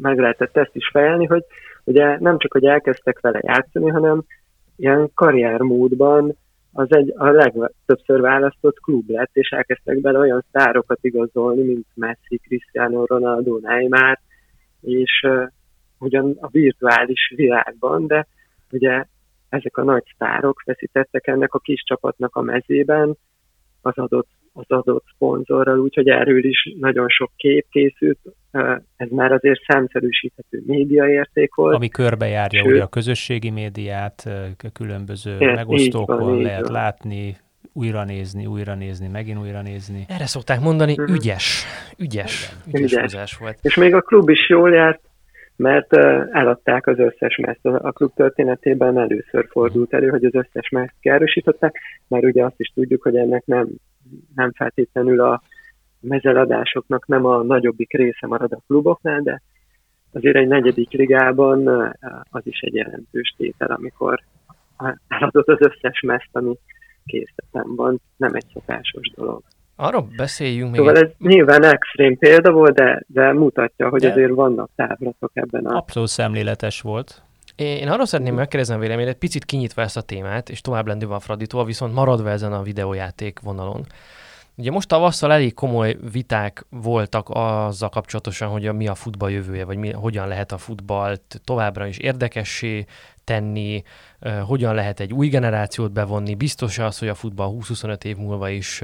[0.00, 1.44] meg lehetett ezt is fejelni, hogy
[1.84, 4.22] ugye nem csak, hogy elkezdtek vele játszani, hanem
[4.76, 6.36] ilyen karriermódban
[6.72, 12.38] az egy a legtöbbször választott klub lett, és elkezdtek bele olyan sztárokat igazolni, mint Messi,
[12.38, 14.18] Cristiano Ronaldo, Neymar,
[14.80, 15.48] és uh,
[15.98, 18.26] ugyan a virtuális világban, de
[18.70, 19.04] ugye
[19.48, 23.16] ezek a nagy sztárok feszítettek ennek a kis csapatnak a mezében
[23.80, 28.18] az adott az adott szponzorral, úgyhogy erről is nagyon sok kép készült,
[28.96, 31.74] ez már azért számszerűsíthető médiaérték volt.
[31.74, 34.28] Ami körbejárja Sőt, ugye a közösségi médiát,
[34.72, 36.72] különböző ez megosztókon van, lehet van.
[36.72, 37.36] látni,
[37.72, 40.04] újra nézni, újra nézni, megint újra nézni.
[40.08, 41.14] Erre szokták mondani, uh-huh.
[41.14, 41.64] ügyes,
[41.98, 43.58] ügyes, ügyes, ügyes volt.
[43.62, 45.00] És még a klub is jól járt,
[45.56, 45.96] mert
[46.32, 47.64] eladták az összes meszt.
[47.64, 52.72] A klub történetében először fordult elő, hogy az összes meszt kiárusították, mert ugye azt is
[52.74, 53.68] tudjuk, hogy ennek nem
[54.34, 55.42] nem feltétlenül a
[56.02, 59.42] mezeladásoknak nem a nagyobbik része marad a kluboknál, de
[60.12, 61.66] azért egy negyedik ligában
[62.30, 64.22] az is egy jelentős tétel, amikor
[65.08, 66.58] eladott az összes meszt, ami
[67.04, 69.42] készletem van, nem egy szokásos dolog.
[69.76, 71.02] Arról beszéljünk szóval még.
[71.02, 75.76] ez nyilván extrém példa volt, de, de mutatja, hogy de azért vannak távlatok ebben a...
[75.76, 77.22] Abszolút szemléletes volt.
[77.56, 81.20] Én arról szeretném megkérdezni a véleményét, picit kinyitva ezt a témát, és tovább lendülve a
[81.20, 83.84] Fraditól, viszont maradva ezen a videójáték vonalon.
[84.56, 89.64] Ugye most tavasszal elég komoly viták voltak azzal kapcsolatosan, hogy a, mi a futball jövője,
[89.64, 92.86] vagy mi, hogyan lehet a futballt továbbra is érdekessé
[93.24, 93.82] tenni,
[94.46, 96.34] hogyan lehet egy új generációt bevonni.
[96.34, 98.82] Biztos az, hogy a futball 20-25 év múlva is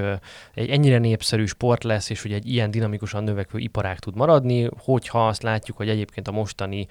[0.55, 5.27] egy ennyire népszerű sport lesz, és hogy egy ilyen dinamikusan növekvő iparág tud maradni, hogyha
[5.27, 6.87] azt látjuk, hogy egyébként a mostani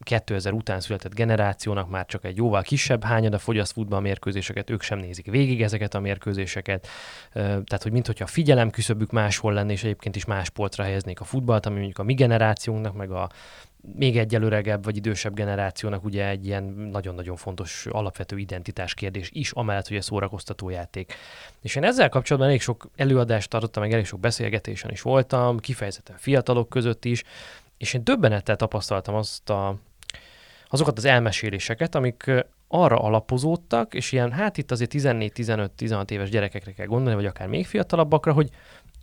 [0.00, 5.30] 2000 után született generációnak már csak egy jóval kisebb hányada fogyaszt futballmérkőzéseket, ők sem nézik
[5.30, 6.88] végig ezeket a mérkőzéseket.
[7.32, 11.66] Tehát, hogy mintha figyelem küszöbük máshol lenne, és egyébként is más sportra helyeznék a futballt,
[11.66, 13.28] ami mondjuk a mi generációnknak, meg a
[13.94, 19.50] még egy öregebb vagy idősebb generációnak ugye egy ilyen nagyon-nagyon fontos alapvető identitás kérdés is,
[19.50, 21.14] amellett, hogy a szórakoztató játék.
[21.62, 26.16] És én ezzel kapcsolatban elég sok előadást tartottam, meg elég sok beszélgetésen is voltam, kifejezetten
[26.16, 27.22] fiatalok között is,
[27.78, 29.76] és én döbbenettel tapasztaltam azt a,
[30.68, 32.30] azokat az elmeséléseket, amik
[32.68, 37.66] arra alapozódtak, és ilyen, hát itt azért 14-15-16 éves gyerekekre kell gondolni, vagy akár még
[37.66, 38.50] fiatalabbakra, hogy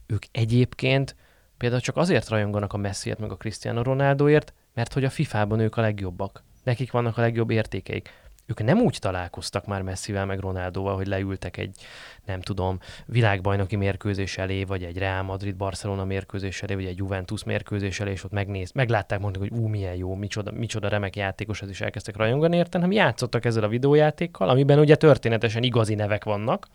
[0.06, 1.16] ők egyébként
[1.58, 5.78] például csak azért rajonganak a Messiért meg a Cristiano Ronaldoért, mert hogy a FIFA-ban ők
[5.78, 6.44] a legjobbak.
[6.64, 8.10] Nekik vannak a legjobb értékeik.
[8.48, 11.78] Ők nem úgy találkoztak már Messivel meg Ronaldóval, hogy leültek egy,
[12.26, 18.00] nem tudom, világbajnoki mérkőzés elé, vagy egy Real Madrid-Barcelona mérkőzés elé, vagy egy Juventus mérkőzés
[18.00, 21.70] elé, és ott megnéz, meglátták, mondani, hogy ú, milyen jó, micsoda, micsoda remek játékos, ez
[21.70, 26.68] is elkezdtek rajongani érten, hanem játszottak ezzel a videójátékkal, amiben ugye történetesen igazi nevek vannak,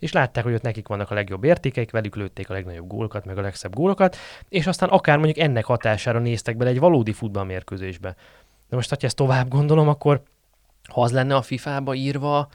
[0.00, 3.38] és látták, hogy ott nekik vannak a legjobb értékeik, velük lőtték a legnagyobb gólokat, meg
[3.38, 4.16] a legszebb gólokat,
[4.48, 8.14] és aztán akár mondjuk ennek hatására néztek bele egy valódi futballmérkőzésbe.
[8.68, 10.22] De most, ha ezt tovább gondolom, akkor
[10.88, 12.48] ha az lenne a FIFA-ba írva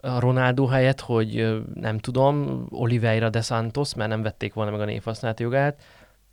[0.00, 5.40] Ronaldo helyett, hogy nem tudom, Oliveira de Santos, mert nem vették volna meg a névhasználat
[5.40, 5.82] jogát,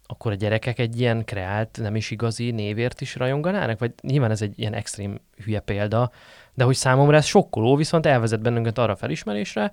[0.06, 3.80] akkor a gyerekek egy ilyen kreált, nem is igazi névért is rajonganának?
[3.80, 6.12] Vagy nyilván ez egy ilyen extrém hülye példa,
[6.54, 9.72] de hogy számomra ez sokkoló, viszont elvezet bennünket arra felismerésre,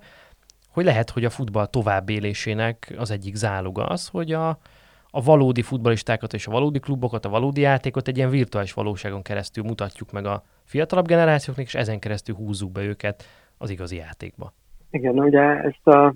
[0.71, 4.49] hogy lehet, hogy a futball továbbélésének az egyik záloga az, hogy a,
[5.09, 9.63] a valódi futbalistákat és a valódi klubokat, a valódi játékot egy ilyen virtuális valóságon keresztül
[9.63, 13.23] mutatjuk meg a fiatalabb generációknak, és ezen keresztül húzzuk be őket
[13.57, 14.53] az igazi játékba.
[14.91, 16.13] Igen, ugye ezt a,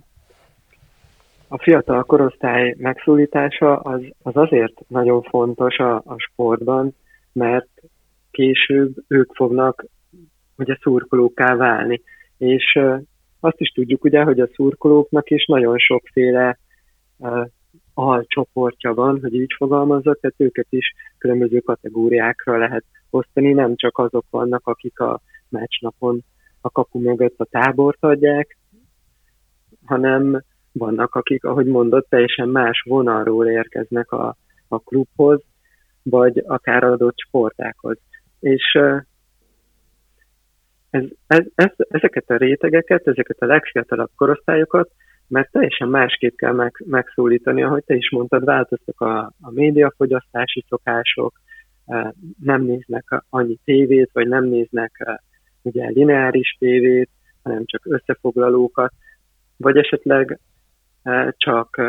[1.47, 6.95] a fiatal korosztály megszólítása az, az azért nagyon fontos a, a sportban,
[7.31, 7.69] mert
[8.31, 9.85] később ők fognak
[10.57, 12.01] ugye szurkolókká válni.
[12.37, 12.79] És
[13.45, 16.57] azt is tudjuk ugye, hogy a szurkolóknak is nagyon sokféle
[17.93, 24.25] alcsoportja van, hogy így fogalmazzak, tehát őket is különböző kategóriákra lehet osztani, nem csak azok
[24.29, 26.23] vannak, akik a meccsnapon
[26.61, 28.57] a kapu mögött a tábort adják,
[29.85, 34.35] hanem vannak, akik, ahogy mondott, teljesen más vonalról érkeznek a,
[34.67, 35.41] a klubhoz,
[36.03, 37.97] vagy akár adott sportákhoz.
[38.39, 38.79] És
[40.95, 44.89] ez, ez, ez, ezeket a rétegeket, ezeket a legfiatalabb korosztályokat
[45.27, 51.41] mert teljesen másképp kell meg, megszólítani, ahogy te is mondtad, változtak a, a médiafogyasztási szokások,
[52.41, 55.21] nem néznek annyi tévét, vagy nem néznek
[55.61, 57.09] ugye lineáris tévét,
[57.43, 58.93] hanem csak összefoglalókat,
[59.57, 60.39] vagy esetleg
[61.29, 61.81] csak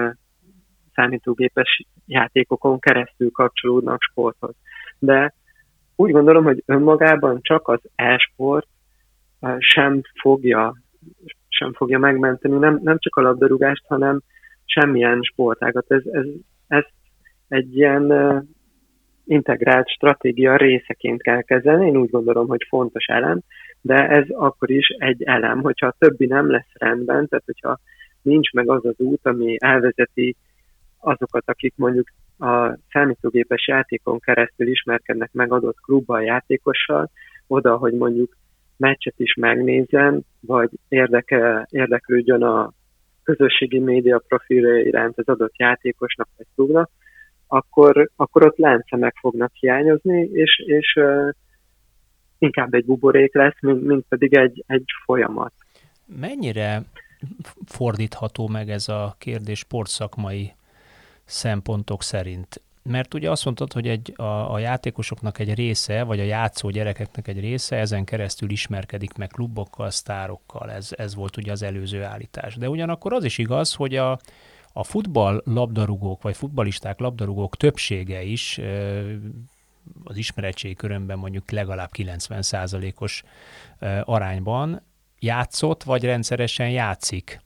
[0.94, 4.54] számítógépes játékokon keresztül kapcsolódnak sporthoz.
[4.98, 5.34] De
[5.96, 8.66] úgy gondolom, hogy önmagában csak az e-sport
[9.58, 10.74] sem fogja
[11.48, 14.20] sem fogja megmenteni, nem, nem csak a labdarúgást, hanem
[14.64, 15.84] semmilyen sportágat.
[15.88, 16.26] Ez, ez,
[16.66, 16.84] ez
[17.48, 18.12] egy ilyen
[19.24, 21.86] integrált stratégia részeként kell kezelni.
[21.86, 23.40] Én úgy gondolom, hogy fontos elem,
[23.80, 27.78] de ez akkor is egy elem, hogyha a többi nem lesz rendben, tehát hogyha
[28.22, 30.36] nincs meg az az út, ami elvezeti
[30.98, 37.10] azokat, akik mondjuk a számítógépes játékon keresztül ismerkednek meg adott klubban játékossal,
[37.46, 38.36] oda, hogy mondjuk
[38.76, 42.72] meccset is megnézzen, vagy érdeke, érdeklődjön a
[43.22, 46.90] közösségi média profilja iránt az adott játékosnak vagy klubnak,
[47.46, 51.28] akkor, akkor ott láncemek fognak hiányozni, és, és uh,
[52.38, 55.52] inkább egy buborék lesz, mint, mint pedig egy, egy folyamat.
[56.20, 56.82] Mennyire
[57.66, 60.52] fordítható meg ez a kérdés sportszakmai
[61.24, 62.60] szempontok szerint?
[62.86, 67.28] Mert ugye azt mondtad, hogy egy, a, a játékosoknak egy része, vagy a játszó gyerekeknek
[67.28, 72.54] egy része ezen keresztül ismerkedik meg klubokkal, sztárokkal, ez, ez volt ugye az előző állítás.
[72.54, 74.18] De ugyanakkor az is igaz, hogy a,
[74.72, 78.60] a futball labdarúgók, vagy futbalisták labdarúgók többsége is
[80.04, 83.22] az ismeretségi körömben mondjuk legalább 90%-os
[84.04, 84.82] arányban
[85.18, 87.40] játszott, vagy rendszeresen játszik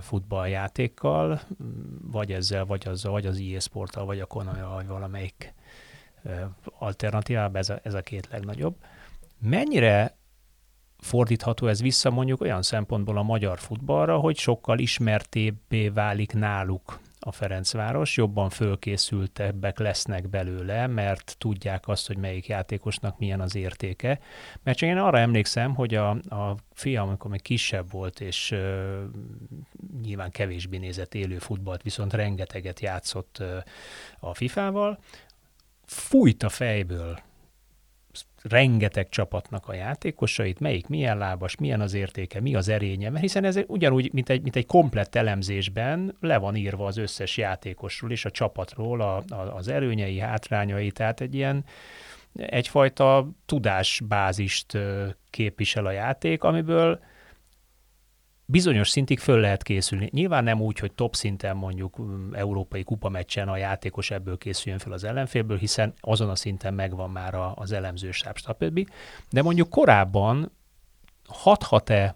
[0.00, 1.40] futballjátékkal,
[2.02, 5.54] vagy ezzel, vagy azzal, vagy az EA Sporttal, vagy a konami vagy valamelyik
[6.78, 8.76] alternatívában, ez a, ez a két legnagyobb.
[9.38, 10.16] Mennyire
[10.98, 17.32] fordítható ez vissza mondjuk olyan szempontból a magyar futballra, hogy sokkal ismertébbé válik náluk a
[17.32, 24.20] Ferencváros, jobban fölkészültebbek lesznek belőle, mert tudják azt, hogy melyik játékosnak milyen az értéke.
[24.62, 29.00] Mert csak én arra emlékszem, hogy a, a fiam, amikor még kisebb volt, és uh,
[30.02, 33.56] nyilván kevésbé nézett élő futballt, viszont rengeteget játszott uh,
[34.20, 34.98] a FIFA-val,
[35.86, 37.18] fújt a fejből
[38.42, 43.44] rengeteg csapatnak a játékosait, melyik milyen lábas, milyen az értéke, mi az erénye, mert hiszen
[43.44, 48.24] ez ugyanúgy, mint egy, mint egy komplett elemzésben le van írva az összes játékosról és
[48.24, 51.64] a csapatról a, a, az erőnyei, hátrányai, tehát egy ilyen
[52.36, 54.78] egyfajta tudásbázist
[55.30, 57.00] képvisel a játék, amiből
[58.50, 60.08] bizonyos szintig föl lehet készülni.
[60.12, 64.92] Nyilván nem úgy, hogy top szinten mondjuk mm, európai kupameccsen a játékos ebből készüljön fel
[64.92, 68.90] az ellenfélből, hiszen azon a szinten megvan már az elemzősáb, stb.
[69.30, 70.52] De mondjuk korábban
[71.28, 72.14] hathat-e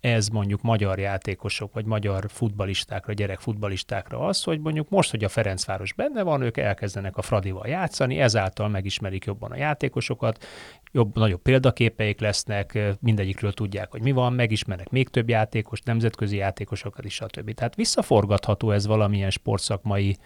[0.00, 5.28] ez mondjuk magyar játékosok, vagy magyar futbalistákra, gyerek futbalistákra az, hogy mondjuk most, hogy a
[5.28, 10.44] Ferencváros benne van, ők elkezdenek a Fradival játszani, ezáltal megismerik jobban a játékosokat,
[10.92, 17.04] jobb, nagyobb példaképeik lesznek, mindegyikről tudják, hogy mi van, megismernek még több játékos, nemzetközi játékosokat
[17.04, 17.54] is, stb.
[17.54, 20.16] Tehát visszaforgatható ez valamilyen sportszakmai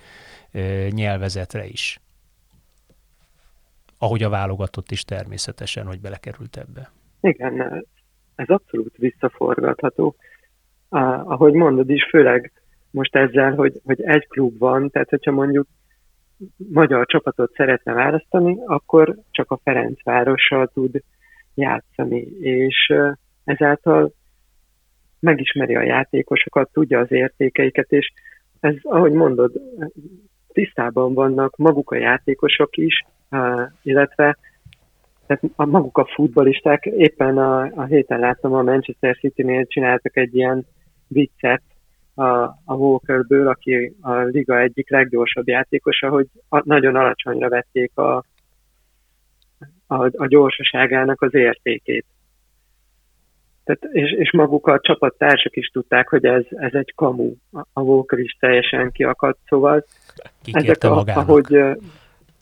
[0.51, 2.01] ö, nyelvezetre is.
[3.99, 6.93] Ahogy a válogatott is természetesen, hogy belekerült ebbe.
[7.21, 7.85] Igen,
[8.35, 10.15] ez abszolút visszaforgatható.
[10.89, 12.53] Ah, ahogy mondod is, főleg
[12.91, 15.67] most ezzel, hogy, hogy egy klub van, tehát hogyha mondjuk
[16.57, 21.03] magyar csapatot szeretne választani, akkor csak a Ferencvárossal tud
[21.55, 22.93] játszani, és
[23.45, 24.13] ezáltal
[25.21, 28.13] megismeri a játékosokat, tudja az értékeiket, és
[28.61, 29.53] ez, ahogy mondod,
[30.53, 33.05] tisztában vannak maguk a játékosok is,
[33.83, 34.37] illetve
[35.27, 40.35] tehát a maguk a futbolisták, éppen a, a héten láttam a Manchester City-nél csináltak egy
[40.35, 40.67] ilyen
[41.09, 41.63] viccet,
[42.15, 48.17] a, a Walkerből, aki a liga egyik leggyorsabb játékosa, hogy a, nagyon alacsonyra vették a,
[49.87, 52.05] a, a gyorsaságának az értékét.
[53.65, 57.35] Tehát, és, és maguk a csapattársak is tudták, hogy ez, ez egy kamu.
[57.73, 59.85] A Walker is teljesen kiakadt, szóval
[60.43, 61.29] Kikérte ezek a, magának.
[61.29, 61.57] ahogy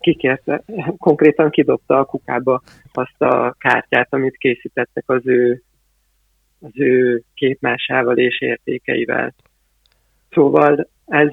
[0.01, 0.63] kikérte,
[0.99, 5.63] konkrétan kidobta a kukába azt a kártyát, amit készítettek az ő,
[6.61, 9.35] az ő képmásával és értékeivel.
[10.31, 11.33] Szóval ez,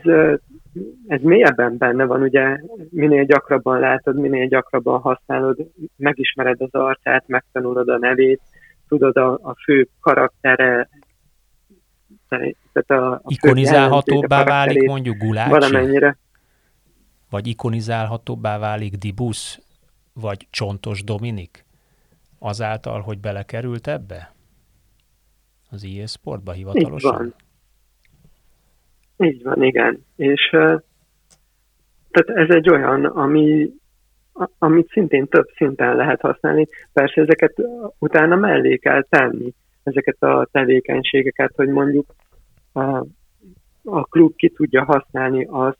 [1.07, 2.57] ez mélyebben benne van, ugye
[2.89, 5.57] minél gyakrabban látod, minél gyakrabban használod,
[5.95, 8.41] megismered az arcát, megtanulod a nevét,
[8.87, 10.89] tudod a, a fő karaktere,
[12.27, 15.49] tehát a, a Ikonizálhatóbbá válik mondjuk Gulácsi?
[15.49, 16.17] Valamennyire.
[17.29, 19.59] Vagy ikonizálhatóbbá válik Dibusz?
[20.13, 21.65] Vagy Csontos Dominik?
[22.39, 24.31] Azáltal, hogy belekerült ebbe?
[25.69, 27.25] Az IE Sportba hivatalosan?
[27.25, 27.33] Így
[29.17, 29.27] van.
[29.27, 30.05] Így van, igen.
[30.15, 30.49] És
[32.11, 33.69] tehát ez egy olyan, ami,
[34.57, 36.67] amit szintén több szinten lehet használni.
[36.93, 37.55] Persze ezeket
[37.97, 42.15] utána mellé kell tenni, ezeket a tevékenységeket, hogy mondjuk
[42.71, 43.05] a,
[43.83, 45.77] a klub ki tudja használni azt,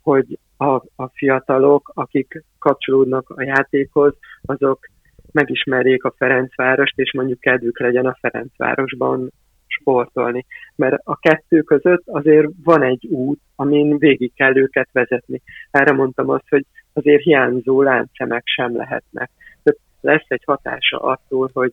[0.00, 4.88] hogy a, a fiatalok, akik kapcsolódnak a játékhoz, azok
[5.32, 9.32] megismerjék a Ferencvárost, és mondjuk kedvük legyen a Ferencvárosban
[9.66, 10.46] sportolni.
[10.76, 15.42] Mert a kettő között azért van egy út, amin végig kell őket vezetni.
[15.70, 19.30] Erre mondtam azt, hogy azért hiányzó láncszemek sem lehetnek.
[19.62, 21.72] Tehát lesz egy hatása attól, hogy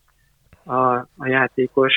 [0.64, 1.94] a, a játékos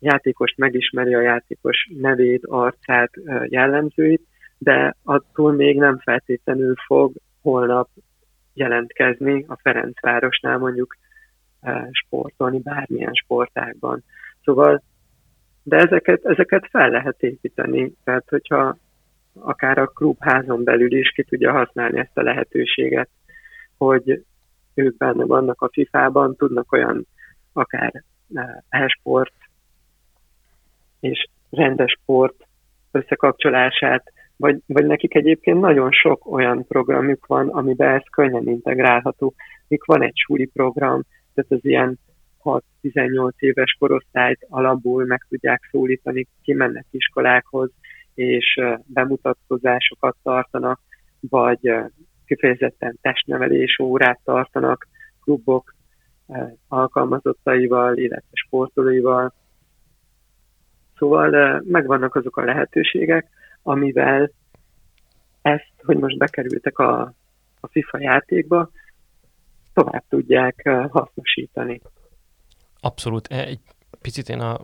[0.00, 3.10] játékost megismeri a játékos nevét, arcát,
[3.44, 4.22] jellemzőit,
[4.58, 7.88] de attól még nem feltétlenül fog holnap
[8.54, 10.96] jelentkezni a Ferencvárosnál mondjuk
[11.90, 14.02] sportolni bármilyen sportágban.
[14.44, 14.82] Szóval,
[15.62, 18.76] de ezeket, ezeket fel lehet építeni, tehát hogyha
[19.40, 23.08] akár a klubházon belül is ki tudja használni ezt a lehetőséget,
[23.76, 24.24] hogy
[24.74, 27.06] ők benne vannak a FIFA-ban, tudnak olyan
[27.52, 28.02] akár
[28.68, 29.34] e-sport
[31.00, 32.46] és rendes sport
[32.90, 39.34] összekapcsolását, vagy, vagy nekik egyébként nagyon sok olyan programjuk van, amiben ez könnyen integrálható.
[39.68, 41.02] Mik van egy súli program,
[41.34, 41.98] tehát az ilyen
[42.82, 47.70] 6-18 éves korosztályt alapul meg tudják szólítani, kimennek iskolákhoz,
[48.14, 50.80] és bemutatkozásokat tartanak,
[51.20, 51.72] vagy
[52.26, 54.86] kifejezetten testnevelés órát tartanak
[55.22, 55.74] klubok
[56.68, 59.32] alkalmazottaival, illetve sportolóival.
[60.96, 63.26] Szóval megvannak azok a lehetőségek,
[63.62, 64.30] amivel
[65.42, 67.00] ezt, hogy most bekerültek a,
[67.60, 68.70] a FIFA játékba,
[69.72, 71.80] tovább tudják hasznosítani.
[72.80, 73.26] Abszolút.
[73.26, 73.60] Egy
[74.00, 74.60] picit én a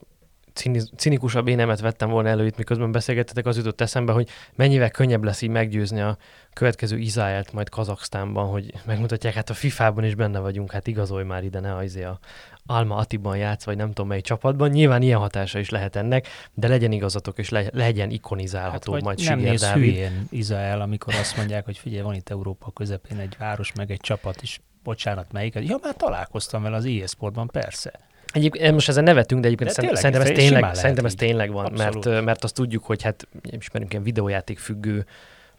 [0.97, 5.43] cinikusabb énemet vettem volna elő itt, miközben beszélgettetek, az jutott eszembe, hogy mennyivel könnyebb lesz
[5.43, 6.17] így meggyőzni a
[6.53, 11.45] következő Izáelt majd Kazaksztánban, hogy megmutatják, hát a FIFA-ban is benne vagyunk, hát igazolj már
[11.45, 12.19] ide, ne az a
[12.67, 14.71] Alma Atiban játsz, vagy nem tudom mely csapatban.
[14.71, 19.25] Nyilván ilyen hatása is lehet ennek, de legyen igazatok, és le, legyen ikonizálható hát, majd
[19.25, 19.85] nem néz Dávid.
[19.85, 24.01] hülyén Izrael, amikor azt mondják, hogy figyelj, van itt Európa közepén egy város, meg egy
[24.01, 25.55] csapat is, bocsánat, melyik?
[25.55, 27.93] Ja, már találkoztam vele az e-sportban, persze.
[28.33, 31.73] Egyébként most ezen nevetünk, de egyébként de tényleg, szerintem, ez tényleg, szerintem ez tényleg van,
[31.73, 35.07] mert, mert azt tudjuk, hogy hát ismerünk ilyen videójáték függő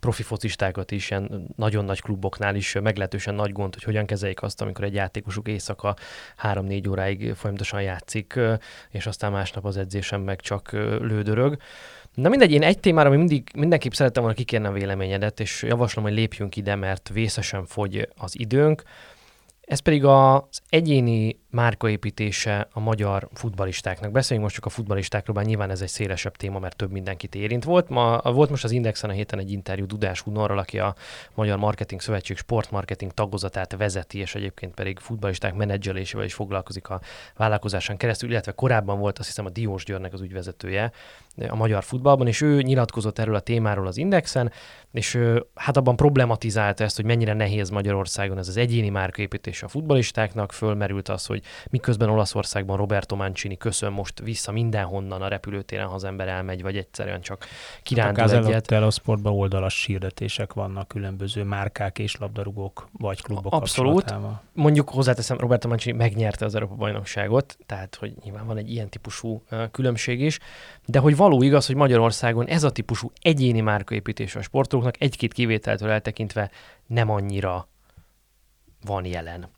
[0.06, 4.62] profi focistákat is, ilyen nagyon nagy kluboknál is meglehetősen nagy gond, hogy hogyan kezeljék azt,
[4.62, 5.96] amikor egy játékosuk éjszaka
[6.44, 8.40] 3-4 óráig folyamatosan játszik,
[8.90, 11.58] és aztán másnap az edzésen meg csak lődörög.
[12.14, 16.06] Na mindegy, én egy témára ami mindig, mindenképp szerettem volna kikérni a véleményedet, és javaslom,
[16.06, 18.84] hogy lépjünk ide, mert vészesen fogy az időnk.
[19.66, 24.12] Ez pedig az egyéni márkaépítése a magyar futbalistáknak.
[24.12, 27.64] Beszéljünk most csak a futbalistákról, bár nyilván ez egy szélesebb téma, mert több mindenkit érint.
[27.64, 30.96] Volt, ma, volt most az Indexen a héten egy interjú Dudás Hunorral, aki a
[31.34, 37.02] Magyar Marketing Szövetség sportmarketing tagozatát vezeti, és egyébként pedig futbalisták menedzselésével is foglalkozik a
[37.36, 40.92] vállalkozáson keresztül, illetve korábban volt azt hiszem a Diós Györnek az ügyvezetője
[41.48, 44.52] a magyar futballban, és ő nyilatkozott erről a témáról az Indexen,
[44.92, 45.20] és
[45.56, 51.10] hát abban problematizálta ezt, hogy mennyire nehéz Magyarországon ez az egyéni márkaépítés a futbalistáknak, fölmerült
[51.10, 56.28] az, hogy miközben Olaszországban Roberto Mancini köszön most vissza mindenhonnan a repülőtéren, ha az ember
[56.28, 57.46] elmegy, vagy egyszerűen csak
[57.84, 58.72] kirándul hát egyet.
[58.72, 64.16] a sportban oldalas sírdetések vannak különböző márkák és labdarúgók vagy klubok Abszolút.
[64.54, 69.44] Mondjuk hozzáteszem, Roberto Mancini megnyerte az Európa bajnokságot, tehát hogy nyilván van egy ilyen típusú
[69.72, 70.40] különbség is,
[70.86, 75.90] de hogy való igaz, hogy Magyarországon ez a típusú egyéni márkaépítés a sportolóknak egy-két kivételtől
[75.90, 76.52] eltekintve
[76.88, 77.68] nem annyira
[78.86, 79.50] van jelen.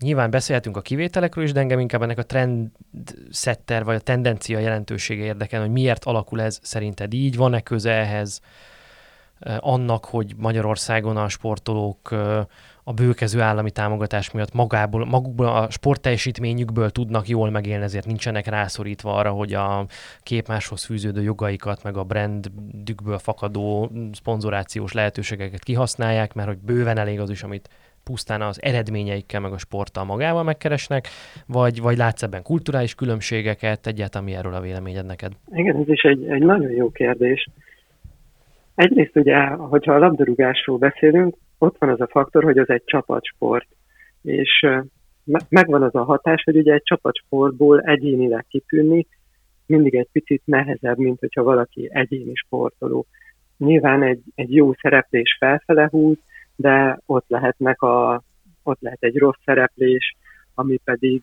[0.00, 5.24] nyilván beszélhetünk a kivételekről is, de engem inkább ennek a trendsetter vagy a tendencia jelentősége
[5.24, 8.40] érdekel, hogy miért alakul ez szerinted így, van-e köze ehhez
[9.58, 12.14] annak, hogy Magyarországon a sportolók
[12.84, 19.14] a bőkező állami támogatás miatt magából, magukból a sportteljesítményükből tudnak jól megélni, ezért nincsenek rászorítva
[19.14, 19.86] arra, hogy a
[20.22, 27.30] képmáshoz fűződő jogaikat, meg a brandükből fakadó szponzorációs lehetőségeket kihasználják, mert hogy bőven elég az
[27.30, 27.68] is, amit
[28.04, 31.06] pusztán az eredményeikkel, meg a sporttal magával megkeresnek,
[31.46, 35.32] vagy, vagy látsz ebben kulturális különbségeket, egyáltalán mi erről a véleményed neked?
[35.52, 37.48] Igen, ez is egy, egy nagyon jó kérdés.
[38.74, 43.68] Egyrészt ugye, hogyha a labdarúgásról beszélünk, ott van az a faktor, hogy az egy csapatsport,
[44.22, 44.66] és
[45.48, 49.06] megvan az a hatás, hogy ugye egy csapatsportból egyénileg kitűnni
[49.66, 53.06] mindig egy picit nehezebb, mint hogyha valaki egyéni sportoló.
[53.56, 56.16] Nyilván egy, egy jó szereplés felfele húz,
[56.56, 58.22] de ott lehetnek a,
[58.62, 60.16] ott lehet egy rossz szereplés,
[60.54, 61.22] ami pedig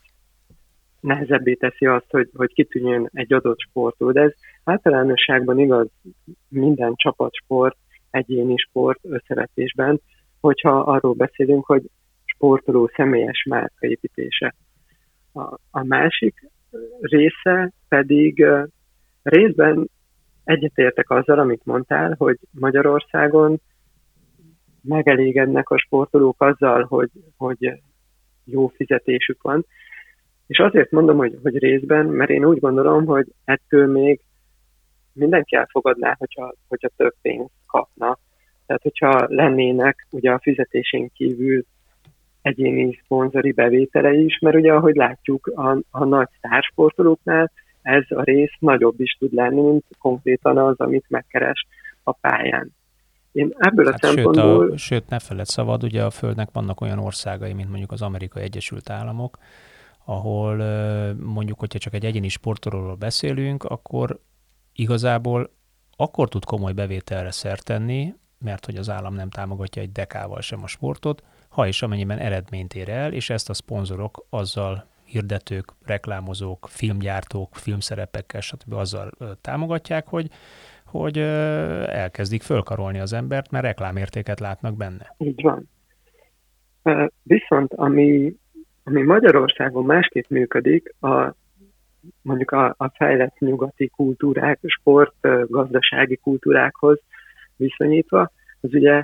[0.99, 4.11] nehezebbé teszi azt, hogy, hogy kitűnjön egy adott sportról.
[4.11, 4.33] De ez
[4.63, 5.88] általánosságban igaz
[6.47, 7.77] minden csapatsport,
[8.09, 10.01] egyéni sport összevetésben,
[10.47, 11.83] hogyha arról beszélünk, hogy
[12.25, 14.55] sportoló személyes márkaépítése.
[15.33, 15.41] A,
[15.71, 16.49] a másik
[16.99, 18.45] része pedig
[19.23, 19.89] részben
[20.43, 23.61] egyetértek azzal, amit mondtál, hogy Magyarországon
[24.81, 27.81] megelégednek a sportolók azzal, hogy, hogy
[28.43, 29.65] jó fizetésük van.
[30.47, 34.21] És azért mondom, hogy, hogy részben, mert én úgy gondolom, hogy ettől még
[35.13, 38.17] mindenki elfogadná, hogyha, hogyha több pénzt kapna.
[38.68, 41.65] Tehát, hogyha lennének ugye a fizetésén kívül
[42.41, 47.51] egyéni szponzori bevétele is, mert ugye, ahogy látjuk, a, a nagy sztársportolóknál
[47.82, 51.68] ez a rész nagyobb is tud lenni, mint konkrétan az, amit megkeres
[52.03, 52.76] a pályán.
[53.32, 54.63] Én ebből hát a szempontból...
[54.63, 58.01] Sőt, a, sőt, ne feled szabad, ugye a Földnek vannak olyan országai, mint mondjuk az
[58.01, 59.38] Amerikai Egyesült Államok,
[60.05, 60.55] ahol
[61.13, 64.20] mondjuk, hogyha csak egy egyéni sportolóról beszélünk, akkor
[64.74, 65.49] igazából
[65.95, 70.63] akkor tud komoly bevételre szert tenni, mert hogy az állam nem támogatja egy dekával sem
[70.63, 76.67] a sportot, ha és amennyiben eredményt ér el, és ezt a szponzorok azzal hirdetők, reklámozók,
[76.69, 78.73] filmgyártók, filmszerepekkel, stb.
[78.73, 79.11] azzal
[79.41, 80.29] támogatják, hogy
[80.85, 81.17] hogy
[81.88, 85.15] elkezdik fölkarolni az embert, mert reklámértéket látnak benne.
[85.17, 85.69] Így van.
[87.23, 88.35] Viszont ami,
[88.83, 91.33] ami Magyarországon másképp működik, a,
[92.21, 95.13] mondjuk a, a fejlett nyugati kultúrák, sport,
[95.47, 96.99] gazdasági kultúrákhoz
[97.58, 98.32] viszonyítva,
[98.62, 99.03] az ugye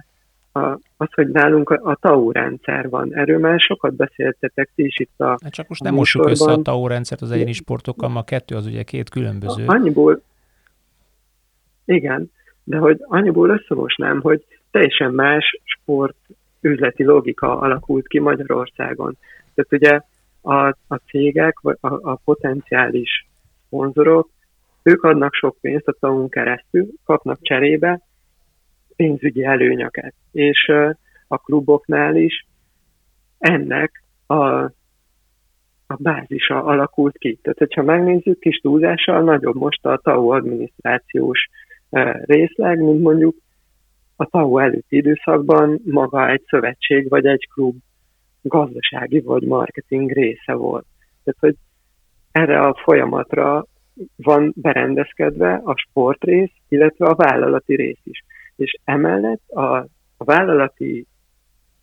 [0.52, 3.16] a, az, hogy nálunk a, a TAU rendszer van.
[3.16, 6.62] Erről már sokat beszéltetek ti is itt a hát Csak most nem mossuk össze a
[6.62, 9.66] TAU rendszert az egyéni sportokkal, ma kettő az ugye két különböző.
[9.66, 10.22] Annyiból,
[11.86, 12.32] igen,
[12.64, 16.16] de hogy annyiból összemosnám, hogy teljesen más sport
[16.62, 19.18] üzleti logika alakult ki Magyarországon.
[19.54, 20.02] Tehát ugye
[20.42, 23.28] a, a cégek, vagy a, a potenciális
[23.66, 24.30] szponzorok,
[24.84, 28.02] ők adnak sok pénzt a tavunk keresztül, kapnak cserébe
[28.96, 30.14] pénzügyi előnyöket.
[30.32, 30.72] És
[31.28, 32.46] a kluboknál is
[33.38, 34.64] ennek a,
[35.88, 37.40] a bázisa alakult ki.
[37.42, 41.50] Tehát, hogyha megnézzük kis túlzással, nagyobb most a TAO adminisztrációs
[42.26, 43.36] részleg, mint mondjuk
[44.16, 47.76] a TAO előtti időszakban maga egy szövetség vagy egy klub
[48.42, 50.86] gazdasági vagy marketing része volt.
[51.24, 51.56] Tehát, hogy
[52.32, 53.66] erre a folyamatra
[54.16, 58.24] van berendezkedve a sportrész, illetve a vállalati rész is.
[58.56, 59.76] És emellett a,
[60.18, 61.06] a vállalati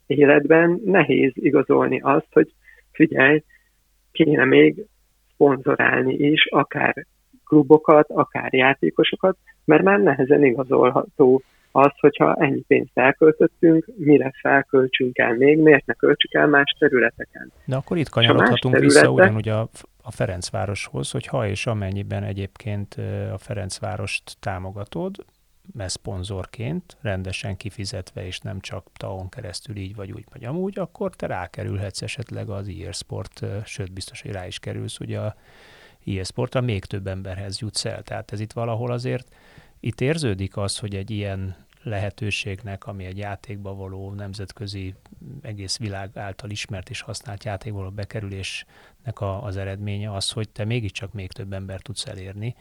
[0.07, 2.53] életben nehéz igazolni azt, hogy
[2.93, 3.43] figyelj,
[4.13, 4.87] kéne még
[5.33, 7.07] szponzorálni is, akár
[7.45, 11.43] klubokat, akár játékosokat, mert már nehezen igazolható
[11.73, 17.53] az, hogyha ennyi pénzt elköltöttünk, mire felköltsünk el még, miért ne költsük el más területeken.
[17.65, 19.03] De akkor itt kanyarodhatunk területek...
[19.03, 19.61] vissza ugyanúgy a,
[20.03, 22.95] a Ferencvároshoz, hogy ha és amennyiben egyébként
[23.33, 25.15] a Ferencvárost támogatod,
[25.77, 31.27] szponzorként, rendesen kifizetve, és nem csak TAON keresztül így vagy úgy vagy amúgy, akkor te
[31.27, 35.37] rákerülhetsz esetleg az IR Sport, sőt biztos, hogy rá is kerülsz ugye a
[36.07, 38.03] e-sportra még több emberhez jutsz el.
[38.03, 39.35] Tehát ez itt valahol azért,
[39.81, 44.95] itt érződik az, hogy egy ilyen lehetőségnek, ami egy játékba való nemzetközi,
[45.43, 50.65] egész világ által ismert és használt játékba való bekerülésnek a, az eredménye az, hogy te
[50.65, 52.55] mégiscsak még több ember tudsz elérni,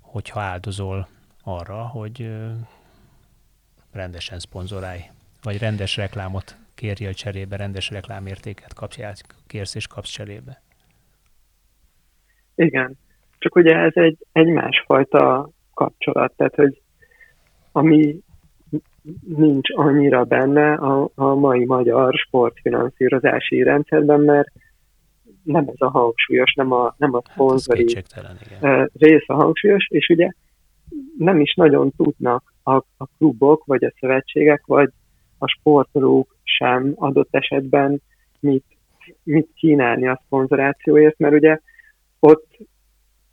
[0.00, 1.08] hogyha áldozol
[1.44, 2.30] arra, hogy
[3.92, 5.00] rendesen szponzorálj,
[5.42, 10.62] vagy rendes reklámot kérjél cserébe, rendes reklámértéket kapsz, kérsz és kapsz cserébe.
[12.54, 12.98] Igen,
[13.38, 16.82] csak ugye ez egy, egy másfajta kapcsolat, tehát hogy
[17.72, 18.22] ami
[19.36, 24.52] nincs annyira benne a, a mai magyar sportfinanszírozási rendszerben, mert
[25.42, 27.94] nem ez a hangsúlyos, nem a, nem a hát szponzori
[28.60, 30.30] hát rész a hangsúlyos, és ugye
[31.18, 34.90] nem is nagyon tudnak a, a klubok, vagy a szövetségek, vagy
[35.38, 38.02] a sportolók sem adott esetben
[38.40, 38.64] mit,
[39.22, 41.58] mit kínálni a szponzorációért, mert ugye
[42.18, 42.56] ott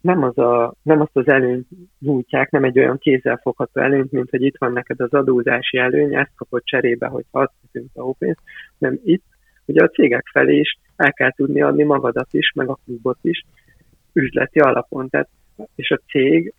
[0.01, 1.67] nem, az a, nem azt az előnyt
[1.99, 6.31] nyújtják, nem egy olyan kézzelfogható előnyt, mint hogy itt van neked az adózási előny, ezt
[6.35, 8.41] kapod cserébe, hogy adhatunk a pénzt,
[8.77, 9.23] nem itt,
[9.65, 13.45] ugye a cégek felé is el kell tudni adni magadat is, meg a klubot is
[14.13, 15.09] üzleti alapon.
[15.09, 15.29] Tehát,
[15.75, 16.53] és a cég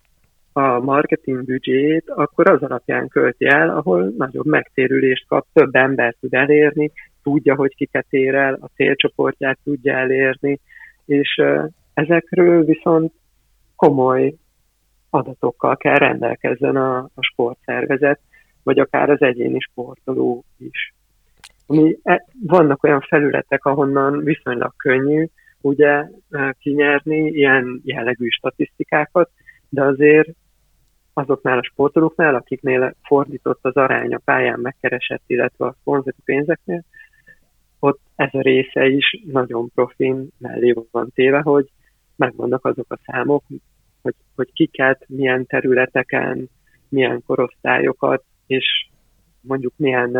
[0.53, 6.33] a marketing büdzséjét akkor az alapján költi el, ahol nagyobb megtérülést kap, több ember tud
[6.33, 6.91] elérni,
[7.23, 10.59] tudja, hogy kiket ér el, a célcsoportját tudja elérni,
[11.05, 11.41] és
[11.93, 13.13] ezekről viszont
[13.75, 14.33] komoly
[15.09, 18.19] adatokkal kell rendelkezzen a, a sportszervezet,
[18.63, 20.93] vagy akár az egyéni sportoló is.
[21.65, 25.27] Ami, e, vannak olyan felületek, ahonnan viszonylag könnyű
[25.61, 26.03] ugye
[26.59, 29.29] kinyerni ilyen jellegű statisztikákat,
[29.69, 30.29] de azért
[31.13, 36.83] azoknál a sportolóknál, akiknél fordított az arány a pályán megkeresett, illetve a szponzori pénzeknél,
[37.79, 41.69] ott ez a része is nagyon profin mellé van téve, hogy
[42.15, 43.43] megvannak azok a számok,
[44.01, 46.49] hogy, hogy kiket, milyen területeken,
[46.89, 48.87] milyen korosztályokat, és
[49.41, 50.11] mondjuk milyen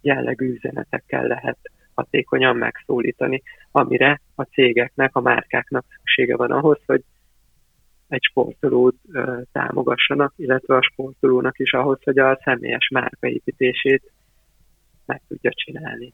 [0.00, 1.58] jellegű üzenetekkel lehet
[1.94, 7.04] hatékonyan megszólítani, amire a cégeknek, a márkáknak szüksége van ahhoz, hogy
[8.14, 8.96] egy sportolót
[9.52, 14.12] támogassanak, illetve a sportolónak is ahhoz, hogy a személyes márkaépítését
[15.06, 16.12] meg tudja csinálni.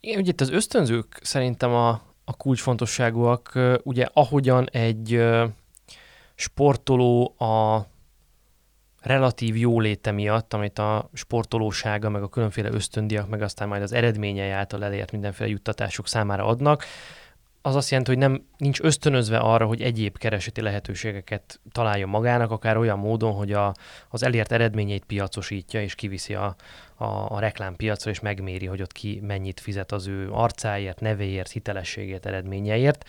[0.00, 1.88] Igen, ugye itt az ösztönzők szerintem a,
[2.24, 5.22] a kulcsfontosságúak, ugye ahogyan egy
[6.34, 7.86] sportoló a
[9.02, 14.50] relatív jóléte miatt, amit a sportolósága, meg a különféle ösztöndiak, meg aztán majd az eredményei
[14.50, 16.84] által elért mindenféle juttatások számára adnak,
[17.62, 22.76] az azt jelenti, hogy nem nincs ösztönözve arra, hogy egyéb kereseti lehetőségeket találjon magának, akár
[22.76, 23.74] olyan módon, hogy a,
[24.08, 26.56] az elért eredményeit piacosítja, és kiviszi a,
[26.94, 32.26] a, a reklámpiacra, és megméri, hogy ott ki mennyit fizet az ő arcáért, nevéért, hitelességért,
[32.26, 33.04] eredményeért.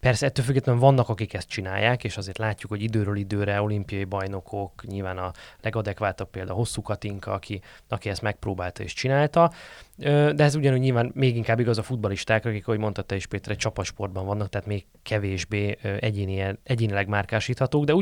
[0.00, 4.84] Persze ettől függetlenül vannak, akik ezt csinálják, és azért látjuk, hogy időről időre olimpiai bajnokok,
[4.86, 9.52] nyilván a legadekváltabb példa Hosszú Katinka, aki, aki ezt megpróbálta és csinálta,
[9.96, 13.52] de ez ugyanúgy nyilván még inkább igaz a futbalistákra, akik, ahogy mondta te is Péter,
[13.52, 17.94] egy csapasportban vannak, tehát még kevésbé egyéni, egyénileg márkásíthatók, de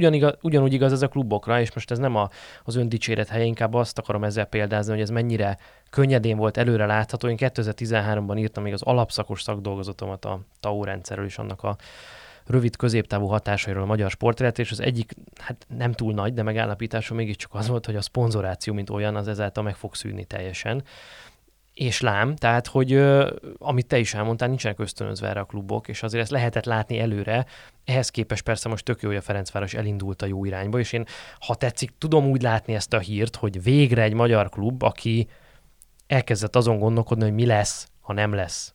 [0.42, 2.28] ugyanúgy igaz ez a klubokra, és most ez nem a,
[2.64, 5.58] az öndicséret helye, inkább azt akarom ezzel példázni, hogy ez mennyire
[5.90, 7.28] könnyedén volt előre látható.
[7.28, 11.76] Én 2013-ban írtam még az alapszakos szakdolgozatomat a TAO rendszerről és annak a
[12.46, 17.16] rövid középtávú hatásairól a magyar sportélet, és az egyik, hát nem túl nagy, de megállapításom
[17.16, 20.82] mégiscsak az volt, hogy a szponzoráció, mint olyan, az ezáltal meg fog szűnni teljesen.
[21.74, 22.92] És lám, tehát, hogy
[23.58, 27.46] amit te is elmondtál, nincsenek ösztönözve erre a klubok, és azért ezt lehetett látni előre.
[27.84, 31.06] Ehhez képest persze most tök jó, hogy a Ferencváros elindult a jó irányba, és én,
[31.40, 35.28] ha tetszik, tudom úgy látni ezt a hírt, hogy végre egy magyar klub, aki
[36.06, 38.74] elkezdett azon gondolkodni, hogy mi lesz, ha nem lesz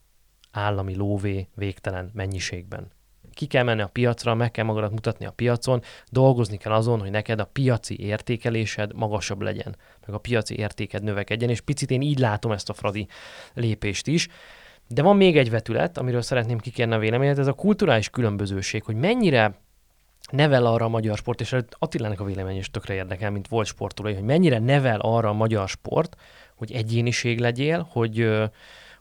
[0.52, 2.91] állami lóvé végtelen mennyiségben.
[3.38, 7.12] Ki kell menni a piacra, meg kell magadat mutatni a piacon, dolgozni kell azon, hogy
[7.12, 9.76] neked a piaci értékelésed magasabb legyen,
[10.06, 13.08] meg a piaci értéked növekedjen, és picit én így látom ezt a Fradi
[13.54, 14.28] lépést is.
[14.88, 18.96] De van még egy vetület, amiről szeretném kikérni a véleményet, ez a kulturális különbözőség, hogy
[18.96, 19.60] mennyire
[20.32, 24.14] nevel arra a magyar sport, és Attilának a vélemény is tökre érdekel, mint volt sportolói,
[24.14, 26.16] hogy mennyire nevel arra a magyar sport,
[26.56, 28.30] hogy egyéniség legyél, hogy,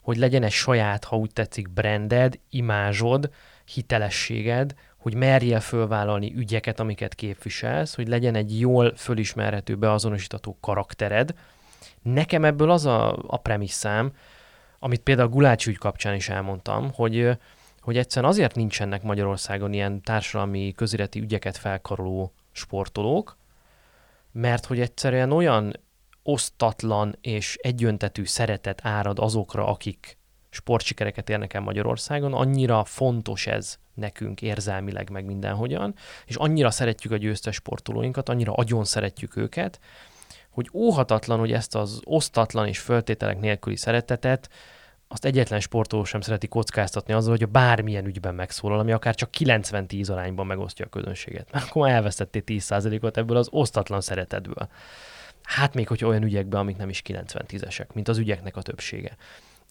[0.01, 3.31] hogy legyen egy saját, ha úgy tetszik, branded, imázsod,
[3.75, 11.35] hitelességed, hogy merjél fölvállalni ügyeket, amiket képviselsz, hogy legyen egy jól fölismerhető, beazonosítható karaktered.
[12.03, 14.13] Nekem ebből az a, a premisszám,
[14.79, 17.31] amit például a Gulácsi ügy kapcsán is elmondtam, hogy,
[17.81, 23.37] hogy egyszerűen azért nincsenek Magyarországon ilyen társadalmi közéleti ügyeket felkaroló sportolók,
[24.33, 25.81] mert hogy egyszerűen olyan
[26.23, 30.19] osztatlan és egyöntetű szeretet árad azokra, akik
[30.57, 35.95] sportsikereket érnek el Magyarországon, annyira fontos ez nekünk érzelmileg, meg mindenhogyan,
[36.27, 39.81] és annyira szeretjük a győztes sportolóinkat, annyira agyon szeretjük őket,
[40.51, 44.51] hogy óhatatlan, hogy ezt az osztatlan és föltételek nélküli szeretetet
[45.09, 50.11] azt egyetlen sportoló sem szereti kockáztatni azzal, hogy bármilyen ügyben megszólal, ami akár csak 90-10
[50.11, 51.53] arányban megosztja a közönséget.
[51.53, 54.69] Mert akkor már elvesztettél 10%-ot ebből az osztatlan szeretetből.
[55.43, 59.17] Hát még, hogy olyan ügyekben, amik nem is 90-10-esek, mint az ügyeknek a többsége.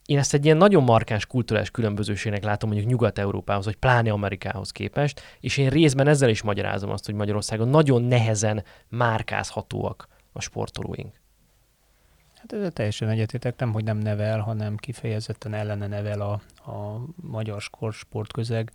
[0.05, 5.21] Én ezt egy ilyen nagyon markáns kulturális különbözőségnek látom mondjuk Nyugat-Európához, vagy pláne Amerikához képest,
[5.39, 11.13] és én részben ezzel is magyarázom azt, hogy Magyarországon nagyon nehezen márkázhatóak a sportolóink.
[12.35, 16.31] Hát teljesen egyetétek, nem, hogy nem nevel, hanem kifejezetten ellene nevel a,
[16.71, 18.71] a magyar sportközeg.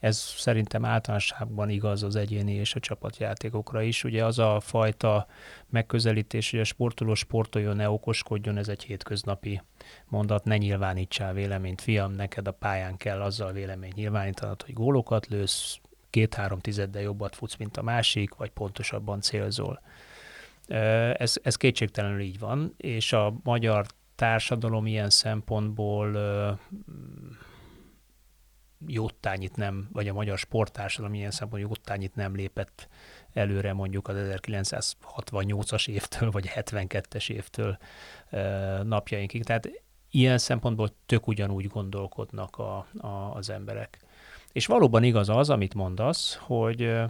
[0.00, 4.04] Ez szerintem általánosságban igaz az egyéni és a csapatjátékokra is.
[4.04, 5.26] Ugye az a fajta
[5.68, 9.62] megközelítés, hogy a sportoló sportoljon, ne okoskodjon, ez egy hétköznapi
[10.08, 15.78] mondat, ne nyilvánítsál véleményt, fiam, neked a pályán kell azzal véleményt nyilvánítanod, hogy gólokat lősz,
[16.10, 19.80] két-három tizeddel jobbat futsz, mint a másik, vagy pontosabban célzol.
[21.16, 26.16] Ez, ez kétségtelenül így van, és a magyar társadalom ilyen szempontból
[28.86, 32.88] jótányit nem, vagy a magyar sporttársadalom ilyen szempontból jótányit nem lépett
[33.32, 37.78] előre mondjuk az 1968-as évtől, vagy 72-es évtől
[38.82, 39.44] napjainkig.
[39.44, 39.70] Tehát
[40.10, 43.98] ilyen szempontból tök ugyanúgy gondolkodnak a, a, az emberek.
[44.52, 47.06] És valóban igaz az, amit mondasz, hogy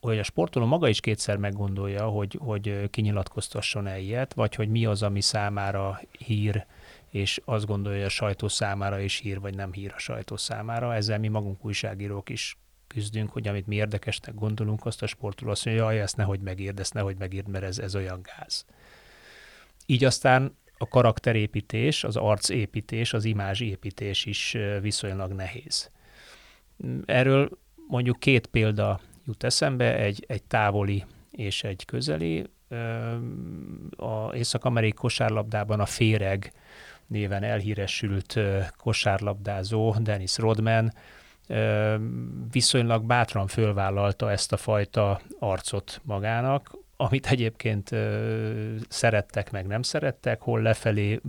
[0.00, 5.02] hogy a sportoló maga is kétszer meggondolja, hogy, hogy kinyilatkoztasson-e ilyet, vagy hogy mi az,
[5.02, 6.66] ami számára hír,
[7.12, 10.94] és azt gondolja, hogy a sajtó számára is hír, vagy nem hír a sajtó számára.
[10.94, 15.64] Ezzel mi magunk újságírók is küzdünk, hogy amit mi érdekesnek gondolunk, azt a sportoló azt
[15.64, 18.64] mondja, jaj, ezt nehogy megírd, ezt nehogy megírd, mert ez, ez olyan gáz.
[19.86, 25.90] Így aztán a karakterépítés, az arcépítés, az imázsépítés is viszonylag nehéz.
[27.04, 27.58] Erről
[27.88, 32.46] mondjuk két példa jut eszembe, egy, egy távoli és egy közeli.
[33.96, 36.52] A észak-amerikai kosárlabdában a Féreg
[37.12, 38.38] néven elhíresült
[38.76, 40.92] kosárlabdázó Dennis Rodman
[42.50, 47.90] viszonylag bátran fölvállalta ezt a fajta arcot magának, amit egyébként
[48.88, 51.20] szerettek, meg nem szerettek, hol lefelé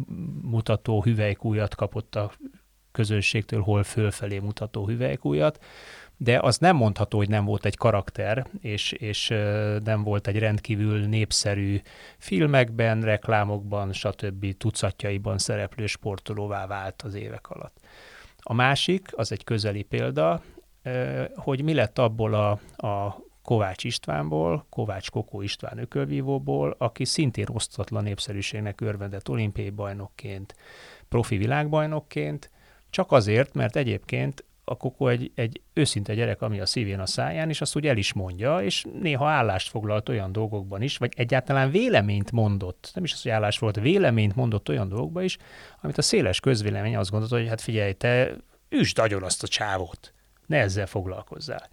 [0.42, 2.32] mutató hüvelykújat kapott a
[2.92, 5.64] közönségtől, hol fölfelé mutató hüvelykújat,
[6.24, 9.28] de az nem mondható, hogy nem volt egy karakter, és, és
[9.84, 11.82] nem volt egy rendkívül népszerű
[12.17, 14.57] filmekben, reklámokban, stb.
[14.57, 17.78] tucatjaiban szereplő sportolóvá vált az évek alatt.
[18.38, 20.41] A másik, az egy közeli példa,
[21.36, 22.51] hogy mi lett abból a,
[22.88, 30.55] a Kovács Istvánból, Kovács Kokó István ökölvívóból, aki szintén osztatlan népszerűségnek örvendett olimpiai bajnokként,
[31.09, 32.51] profi világbajnokként,
[32.89, 37.49] csak azért, mert egyébként a Kokó egy, egy őszinte gyerek, ami a szívén a száján,
[37.49, 41.72] és azt úgy el is mondja, és néha állást foglalt olyan dolgokban is, vagy egyáltalán
[41.72, 45.38] véleményt mondott, nem is az, hogy állás volt, véleményt mondott olyan dolgokban is,
[45.82, 48.36] amit a széles közvélemény azt gondolta, hogy hát figyelj, te
[48.70, 50.14] üsd agyon azt a csávót,
[50.45, 51.70] ne ezzel foglalkozzál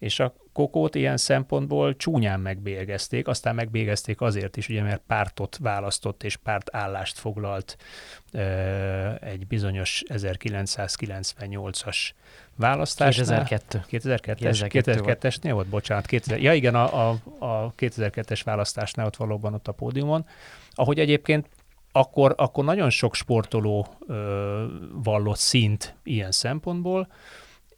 [0.00, 6.22] és a kokót ilyen szempontból csúnyán megbélyegezték, aztán megbélyegezték azért is, ugye, mert pártot választott
[6.22, 7.76] és pártállást foglalt
[9.20, 12.10] egy bizonyos 1998-as
[12.56, 13.44] választásnál.
[13.44, 13.84] 2002.
[13.90, 16.06] 2002-es, 2002-esnél volt, bocsánat.
[16.06, 20.26] 2000, ja igen, a, a, a 2002-es választásnál ott valóban ott a pódiumon,
[20.70, 21.48] ahogy egyébként
[21.92, 27.08] akkor, akkor nagyon sok sportoló ö, vallott szint ilyen szempontból,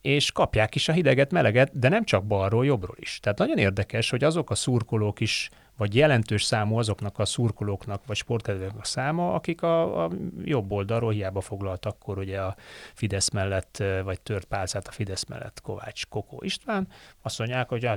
[0.03, 3.19] és kapják is a hideget, meleget, de nem csak balról, jobbról is.
[3.23, 8.17] Tehát nagyon érdekes, hogy azok a szurkolók is, vagy jelentős számú azoknak a szurkolóknak, vagy
[8.17, 10.11] sportkedvelőknek a száma, akik a, a
[10.45, 12.57] jobb oldalról hiába foglalt akkor ugye a
[12.95, 16.89] Fidesz mellett, vagy tört pálcát a Fidesz mellett Kovács Kokó István,
[17.23, 17.89] azt mondják, hogy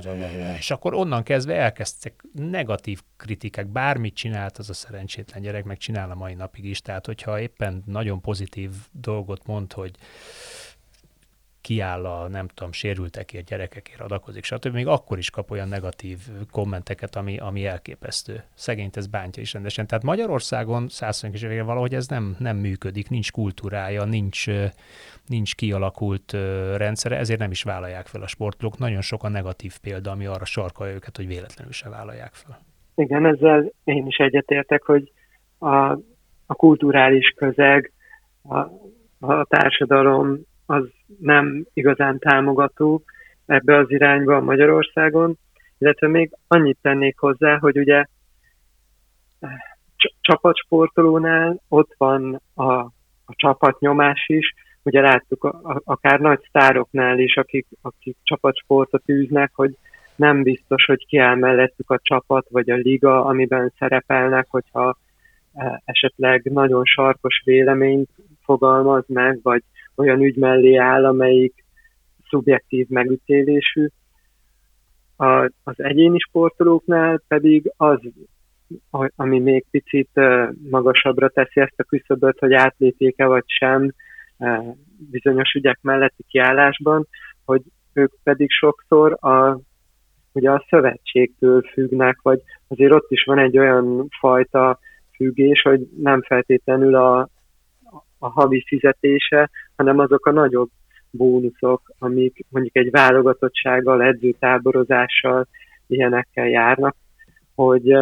[0.58, 6.10] és akkor onnan kezdve elkezdtek negatív kritikák, bármit csinált az a szerencsétlen gyerek, meg csinál
[6.10, 9.90] a mai napig is, tehát hogyha éppen nagyon pozitív dolgot mond, hogy
[11.66, 14.72] kiáll a, nem tudom, sérültekért, gyerekekért adakozik, stb.
[14.74, 16.18] Még akkor is kap olyan negatív
[16.50, 18.42] kommenteket, ami, ami elképesztő.
[18.54, 19.86] Szegényt ez bántja is rendesen.
[19.86, 24.46] Tehát Magyarországon 120 évvel valahogy ez nem, nem működik, nincs kultúrája, nincs,
[25.26, 26.32] nincs kialakult
[26.76, 28.78] rendszere, ezért nem is vállalják fel a sportolók.
[28.78, 32.58] Nagyon sok a negatív példa, ami arra sarkalja őket, hogy véletlenül se vállalják fel.
[32.94, 35.12] Igen, ezzel én is egyetértek, hogy
[35.58, 35.90] a,
[36.46, 37.92] a kulturális közeg,
[38.42, 38.58] a,
[39.20, 40.84] a társadalom az
[41.20, 43.02] nem igazán támogató
[43.46, 45.38] ebbe az irányba Magyarországon,
[45.78, 48.04] illetve még annyit tennék hozzá, hogy ugye
[49.40, 49.50] eh,
[50.20, 52.72] csapatsportolónál ott van a,
[53.24, 59.50] a csapatnyomás is, ugye láttuk a, a, akár nagy sztároknál is, akik, akik csapatsportot űznek,
[59.54, 59.76] hogy
[60.16, 64.96] nem biztos, hogy kiáll mellettük a csapat vagy a liga, amiben szerepelnek, hogyha
[65.54, 68.10] eh, esetleg nagyon sarkos véleményt
[68.44, 69.62] fogalmaz meg, vagy
[69.96, 71.64] olyan ügy mellé áll, amelyik
[72.28, 73.88] szubjektív megítélésű.
[75.16, 77.98] A, az egyéni sportolóknál pedig az,
[79.16, 80.10] ami még picit
[80.70, 83.92] magasabbra teszi ezt a küszöböt, hogy átlépjék-e vagy sem
[85.10, 87.06] bizonyos ügyek melletti kiállásban,
[87.44, 89.58] hogy ők pedig sokszor a,
[90.32, 94.78] ugye a szövetségtől függnek, vagy azért ott is van egy olyan fajta
[95.16, 97.28] összefüggés, hogy nem feltétlenül a,
[98.18, 100.70] a havi fizetése, hanem azok a nagyobb
[101.10, 105.46] bónuszok, amik mondjuk egy válogatottsággal, edzőtáborozással,
[105.86, 106.96] ilyenekkel járnak,
[107.54, 107.96] hogy,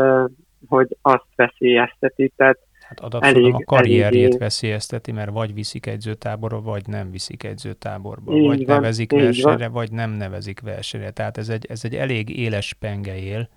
[0.69, 2.33] hogy azt veszélyezteti.
[2.37, 2.59] Tehát
[2.89, 4.39] Hát adatszódom a karrierjét elég...
[4.39, 8.33] veszélyezteti, mert vagy viszik edzőtáborba, vagy nem viszik edzőtáborba.
[8.33, 9.73] Így vagy van, nevezik versenyre, van.
[9.73, 11.11] vagy nem nevezik versenyre.
[11.11, 13.49] Tehát ez egy, ez egy elég éles penge él,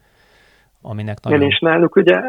[0.82, 1.40] aminek nagyon...
[1.40, 2.22] Igen, és náluk ugye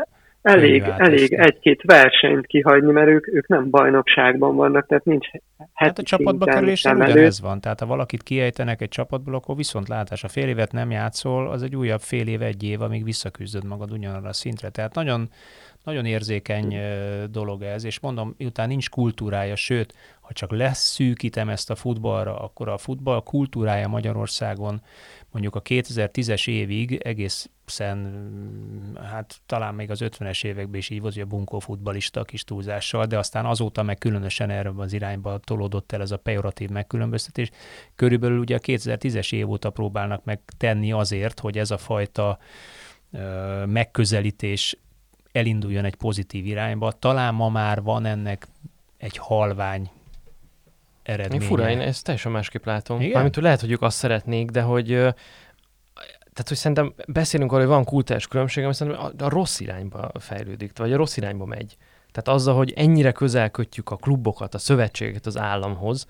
[0.42, 5.26] elég, elég egy-két versenyt kihagyni, mert ők, ők nem bajnokságban vannak, tehát nincs
[5.72, 10.24] Hát a csapatba kerülésre ugyanez van, tehát ha valakit kiejtenek egy csapatból, akkor viszont látás,
[10.24, 13.92] a fél évet nem játszol, az egy újabb fél év, egy év, amíg visszaküzdöd magad
[13.92, 14.68] ugyanarra a szintre.
[14.68, 15.28] Tehát nagyon,
[15.88, 16.76] nagyon érzékeny
[17.30, 22.68] dolog ez, és mondom, miután nincs kultúrája, sőt, ha csak leszűkítem ezt a futballra, akkor
[22.68, 24.82] a futball kultúrája Magyarországon
[25.30, 27.98] mondjuk a 2010-es évig egészen,
[29.02, 33.06] hát talán még az 50-es években is így volt, hogy a bunkó futbalista kis túlzással,
[33.06, 37.50] de aztán azóta meg különösen erre az irányba tolódott el ez a pejoratív megkülönböztetés.
[37.94, 42.38] Körülbelül ugye a 2010-es év óta próbálnak meg tenni azért, hogy ez a fajta
[43.66, 44.76] megközelítés
[45.38, 46.92] elinduljon egy pozitív irányba.
[46.92, 48.46] Talán ma már van ennek
[48.96, 49.90] egy halvány
[51.02, 51.42] eredménye.
[51.42, 53.00] Én fura, én ezt teljesen másképp látom.
[53.00, 53.12] Igen?
[53.12, 54.86] Mármint, hogy lehet, hogy ők azt szeretnék, de hogy
[56.38, 60.10] tehát, hogy szerintem beszélünk arról, hogy van kultúrás különbség, ami szerintem a, a rossz irányba
[60.18, 61.76] fejlődik, vagy a rossz irányba megy.
[62.12, 66.06] Tehát azzal, hogy ennyire közel kötjük a klubokat, a szövetségeket az államhoz,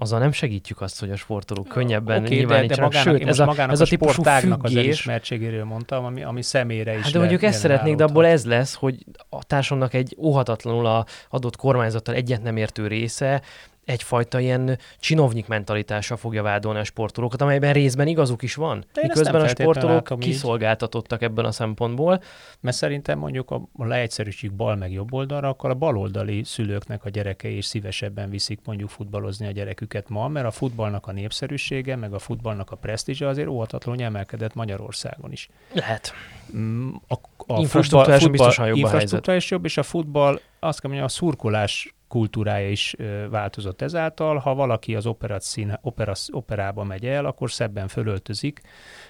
[0.00, 2.92] azzal nem segítjük azt, hogy a sportolók könnyebben okay, nyilvánítsanak.
[2.92, 4.56] De, de magának, Sőt, ez a, ez a, a típusú függés...
[4.62, 8.44] az elismertségéről mondtam, ami, ami személyre is Hát de mondjuk ezt szeretnék, de abból ez
[8.44, 13.42] lesz, hogy a társadalomnak egy óhatatlanul a adott kormányzattal egyet nem értő része
[13.88, 18.84] egyfajta ilyen csinovnyik mentalitással fogja vádolni a sportolókat, amelyben részben igazuk is van.
[18.92, 22.22] De miközben a sportolók kiszolgáltatottak ebben a szempontból.
[22.60, 27.08] Mert szerintem mondjuk a, a leegyszerűség bal meg jobb oldalra, akkor a baloldali szülőknek a
[27.08, 32.14] gyerekei is szívesebben viszik mondjuk futballozni a gyereküket ma, mert a futballnak a népszerűsége, meg
[32.14, 35.48] a futballnak a presztízse azért óhatatlanul emelkedett Magyarországon is.
[35.72, 36.12] Lehet.
[36.56, 37.14] Mm, a,
[37.46, 41.12] a infrastruktúra futball, biztosan jobb infrastruktúra is jobb, és a futball, azt kell mondjam, a
[41.12, 42.96] szurkolás kultúrája is
[43.30, 44.36] változott ezáltal.
[44.36, 45.44] Ha valaki az operat
[45.80, 48.60] opera, operába megy el, akkor szebben fölöltözik,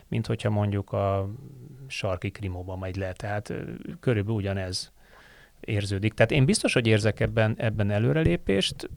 [0.09, 1.29] mint hogyha mondjuk a
[1.87, 3.13] sarki krimóba megy le.
[3.13, 3.53] Tehát
[4.01, 4.93] körülbelül ugyanez
[5.61, 6.15] érződik.
[6.15, 8.91] Tehát én biztos, hogy érzek ebben, ebben előrelépést,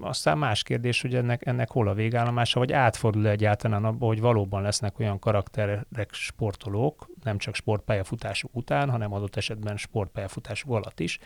[0.00, 4.62] aztán más kérdés, hogy ennek, ennek hol a végállomása, vagy átfordul egyáltalán abba, hogy valóban
[4.62, 11.18] lesznek olyan karakterek sportolók, nem csak sportpályafutásuk után, hanem adott esetben sportpályafutásuk alatt is,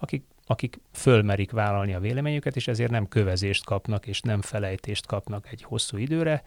[0.00, 5.46] akik akik fölmerik vállalni a véleményüket, és ezért nem kövezést kapnak, és nem felejtést kapnak
[5.50, 6.42] egy hosszú időre,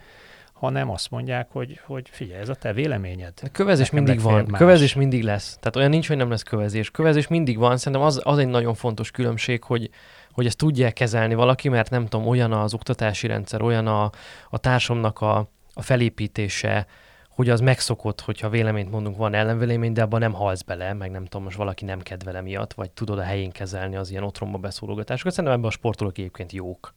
[0.53, 3.33] hanem azt mondják, hogy, hogy figyelj, ez a te véleményed.
[3.41, 4.59] A kövezés Nekem mindig van, más.
[4.59, 5.57] kövezés mindig lesz.
[5.59, 6.91] Tehát olyan nincs, hogy nem lesz kövezés.
[6.91, 9.89] Kövezés mindig van, szerintem az, az egy nagyon fontos különbség, hogy,
[10.31, 14.09] hogy ezt tudják kezelni valaki, mert nem tudom, olyan az oktatási rendszer, olyan a,
[14.49, 16.87] a társamnak a, a felépítése,
[17.35, 21.23] hogy az megszokott, hogyha véleményt mondunk, van ellenvélemény, de abban nem halsz bele, meg nem
[21.23, 25.33] tudom, most valaki nem kedvele miatt, vagy tudod a helyén kezelni az ilyen otromba beszólogatásokat.
[25.33, 26.93] Szerintem ebben a sportolók egyébként jók.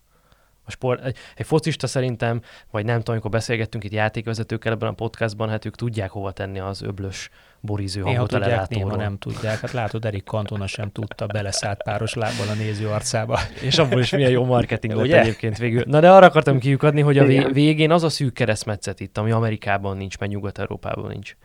[0.65, 4.93] A sport, egy, egy focista szerintem, vagy nem tudom, amikor beszélgettünk itt játékvezetőkkel ebben a
[4.93, 7.31] podcastban, hát ők tudják hova tenni az öblös
[7.61, 9.61] boriző hangot néha tudják, néha nem tudják.
[9.61, 13.39] Hát látod, Erik Cantona sem tudta, beleszállt páros lábbal a néző arcába.
[13.63, 15.83] És abból is milyen jó marketing volt egyébként végül.
[15.87, 19.97] Na de arra akartam kiukadni, hogy a végén az a szűk keresztmetszet itt, ami Amerikában
[19.97, 21.37] nincs, meg Nyugat-Európában nincs,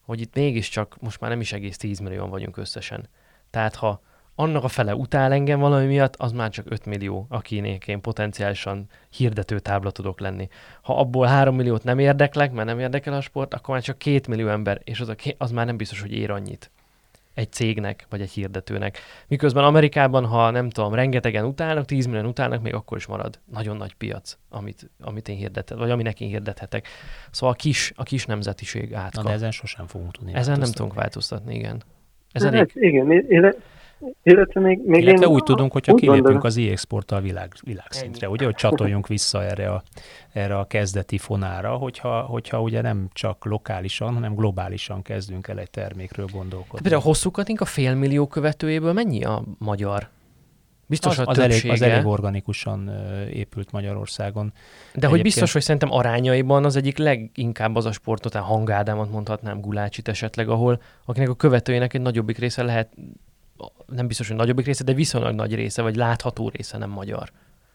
[0.00, 3.08] hogy itt mégiscsak most már nem is egész 10 millióan vagyunk összesen.
[3.50, 4.02] Tehát ha
[4.40, 8.86] annak a fele utál engem valami miatt, az már csak 5 millió, akinék én potenciálisan
[9.10, 10.48] hirdető tábla tudok lenni.
[10.82, 14.20] Ha abból 3 milliót nem érdeklek, mert nem érdekel a sport, akkor már csak 2
[14.28, 16.70] millió ember, és az, a, az már nem biztos, hogy ér annyit
[17.34, 18.98] egy cégnek, vagy egy hirdetőnek.
[19.28, 23.76] Miközben Amerikában, ha nem tudom, rengetegen utálnak, 10 millió utálnak, még akkor is marad nagyon
[23.76, 26.88] nagy piac, amit, amit én hirdetek, vagy aminek én hirdethetek.
[27.30, 29.22] Szóval a kis, a kis nemzetiség átka.
[29.22, 31.82] Na, de ezen sosem fogunk tudni Ezen nem tudunk változtatni, igen.
[32.32, 32.70] Ez hát, elég...
[32.74, 33.54] Igen, én,
[34.22, 36.46] illetve még, még illetve én úgy tudunk, hogyha kilépünk gondolom.
[36.46, 39.82] az e-exporttal világ, világszintre, ugye, hogy csatoljunk vissza erre a,
[40.32, 45.70] erre a kezdeti fonára, hogyha, hogyha ugye nem csak lokálisan, hanem globálisan kezdünk el egy
[45.70, 46.80] termékről gondolkodni.
[46.80, 50.08] Például a hosszú a félmillió követőjéből mennyi a magyar?
[50.90, 52.90] Biztos az, a az, elég, az elég organikusan
[53.32, 54.46] épült Magyarországon.
[54.46, 54.52] De
[54.88, 55.12] Egyébként...
[55.12, 60.08] hogy biztos, hogy szerintem arányaiban az egyik leginkább az a sport, tehát Hangádámat mondhatnám, Gulácsit
[60.08, 62.92] esetleg, ahol akinek a követőjének egy nagyobbik része lehet
[63.86, 67.32] nem biztos, hogy nagyobbik része, de viszonylag nagy része, vagy látható része nem magyar.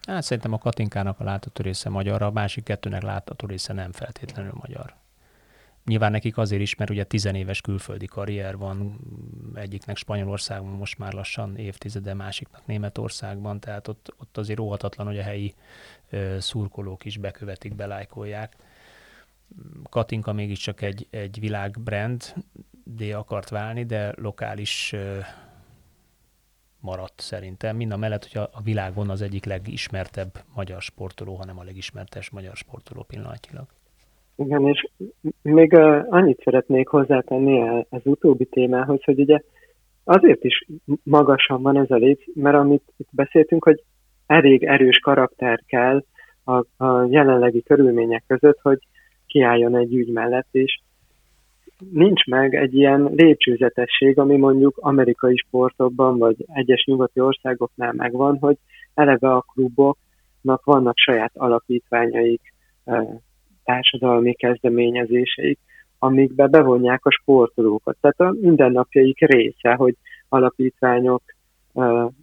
[0.07, 4.53] Hát szerintem a Katinkának a látható része magyar, a másik kettőnek látható része nem feltétlenül
[4.61, 4.95] magyar.
[5.85, 8.99] Nyilván nekik azért is, mert ugye tizenéves külföldi karrier van,
[9.53, 15.23] egyiknek Spanyolországban most már lassan évtizede, másiknak Németországban, tehát ott, ott azért óhatatlan, hogy a
[15.23, 15.53] helyi
[16.09, 18.55] ö, szurkolók is bekövetik, belájkolják.
[19.89, 22.33] Katinka mégiscsak egy, egy világbrand,
[22.83, 25.19] de akart válni, de lokális ö,
[26.85, 27.75] maradt szerintem.
[27.75, 32.55] Mind a mellett, hogy a, világon az egyik legismertebb magyar sportoló, hanem a legismertes magyar
[32.55, 33.65] sportoló pillanatilag.
[34.35, 34.87] Igen, és
[35.41, 39.39] még uh, annyit szeretnék hozzátenni az utóbbi témához, hogy ugye
[40.03, 40.67] azért is
[41.03, 43.83] magasan van ez a léc, mert amit itt beszéltünk, hogy
[44.25, 46.03] elég erős karakter kell
[46.43, 48.79] a, a jelenlegi körülmények között, hogy
[49.25, 50.79] kiálljon egy ügy mellett, és
[51.91, 58.57] nincs meg egy ilyen lépcsőzetesség, ami mondjuk amerikai sportokban, vagy egyes nyugati országoknál megvan, hogy
[58.93, 62.53] eleve a kluboknak vannak saját alapítványaik,
[63.63, 65.59] társadalmi kezdeményezéseik,
[65.99, 67.97] amikbe bevonják a sportolókat.
[68.01, 69.95] Tehát a mindennapjaik része, hogy
[70.29, 71.23] alapítványok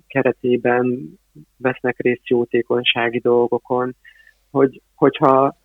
[0.07, 1.19] keretében
[1.57, 3.95] vesznek részt jótékonysági dolgokon,
[4.51, 5.57] hogy, hogyha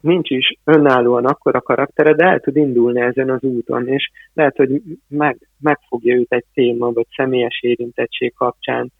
[0.00, 4.56] nincs is önállóan akkor a karaktere, de el tud indulni ezen az úton, és lehet,
[4.56, 8.92] hogy meg, megfogja őt egy téma, vagy személyes érintettség kapcsán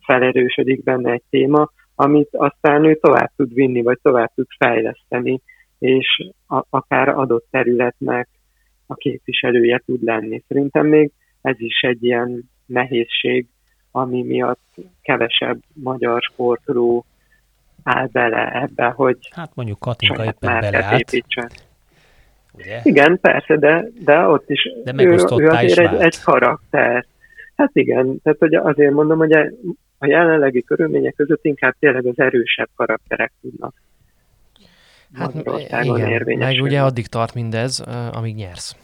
[0.00, 5.40] felerősödik benne egy téma, amit aztán ő tovább tud vinni, vagy tovább tud fejleszteni,
[5.78, 8.28] és a, akár adott területnek
[8.86, 10.42] a képviselője tud lenni.
[10.48, 11.10] Szerintem még
[11.42, 13.46] ez is egy ilyen nehézség,
[13.90, 17.04] ami miatt kevesebb magyar sportoló
[17.82, 21.24] áll bele ebbe, hogy Hát mondjuk Katinka éppen beleállt.
[22.52, 22.80] Ugye?
[22.82, 27.06] Igen, persze, de, de ott is de ő, ő azért egy, egy karakter.
[27.56, 29.32] Hát igen, tehát hogy azért mondom, hogy
[29.98, 33.74] a jelenlegi körülmények között inkább tényleg az erősebb karakterek tudnak
[35.12, 35.34] Hát
[35.82, 38.76] igen, meg ugye addig tart mindez, amíg nyersz.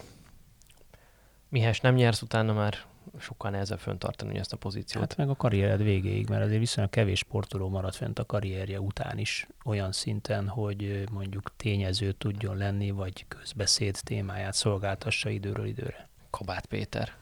[1.48, 2.74] Mihez nem nyersz, utána már
[3.18, 5.02] sokkal nehezebb föntartani ezt a pozíciót.
[5.02, 9.18] Hát meg a karriered végéig, mert azért viszonylag kevés sportoló marad fent a karrierje után
[9.18, 16.08] is olyan szinten, hogy mondjuk tényező tudjon lenni, vagy közbeszéd témáját szolgáltassa időről időre.
[16.30, 17.12] Kabát Péter.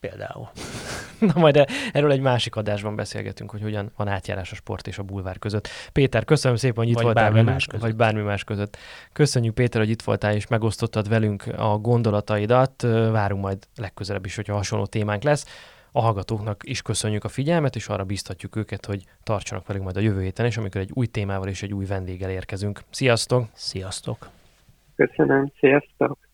[0.00, 0.48] Például.
[1.32, 5.02] Na majd erről egy másik adásban beszélgetünk, hogy hogyan van átjárás a sport és a
[5.02, 5.68] bulvár között.
[5.92, 7.80] Péter, köszönöm szépen, hogy itt vagy voltál bármi más között.
[7.86, 8.76] vagy bármi más között.
[9.12, 12.82] Köszönjük Péter, hogy itt voltál és megosztottad velünk a gondolataidat.
[13.12, 15.46] Várunk majd legközelebb is, hogyha hasonló témánk lesz.
[15.92, 20.00] A hallgatóknak is köszönjük a figyelmet, és arra biztatjuk őket, hogy tartsanak velünk majd a
[20.00, 22.80] jövő héten is, amikor egy új témával és egy új vendéggel érkezünk.
[22.90, 23.44] Sziasztok!
[23.52, 24.28] Sziasztok!
[24.96, 26.27] Köszönöm, sziasztok!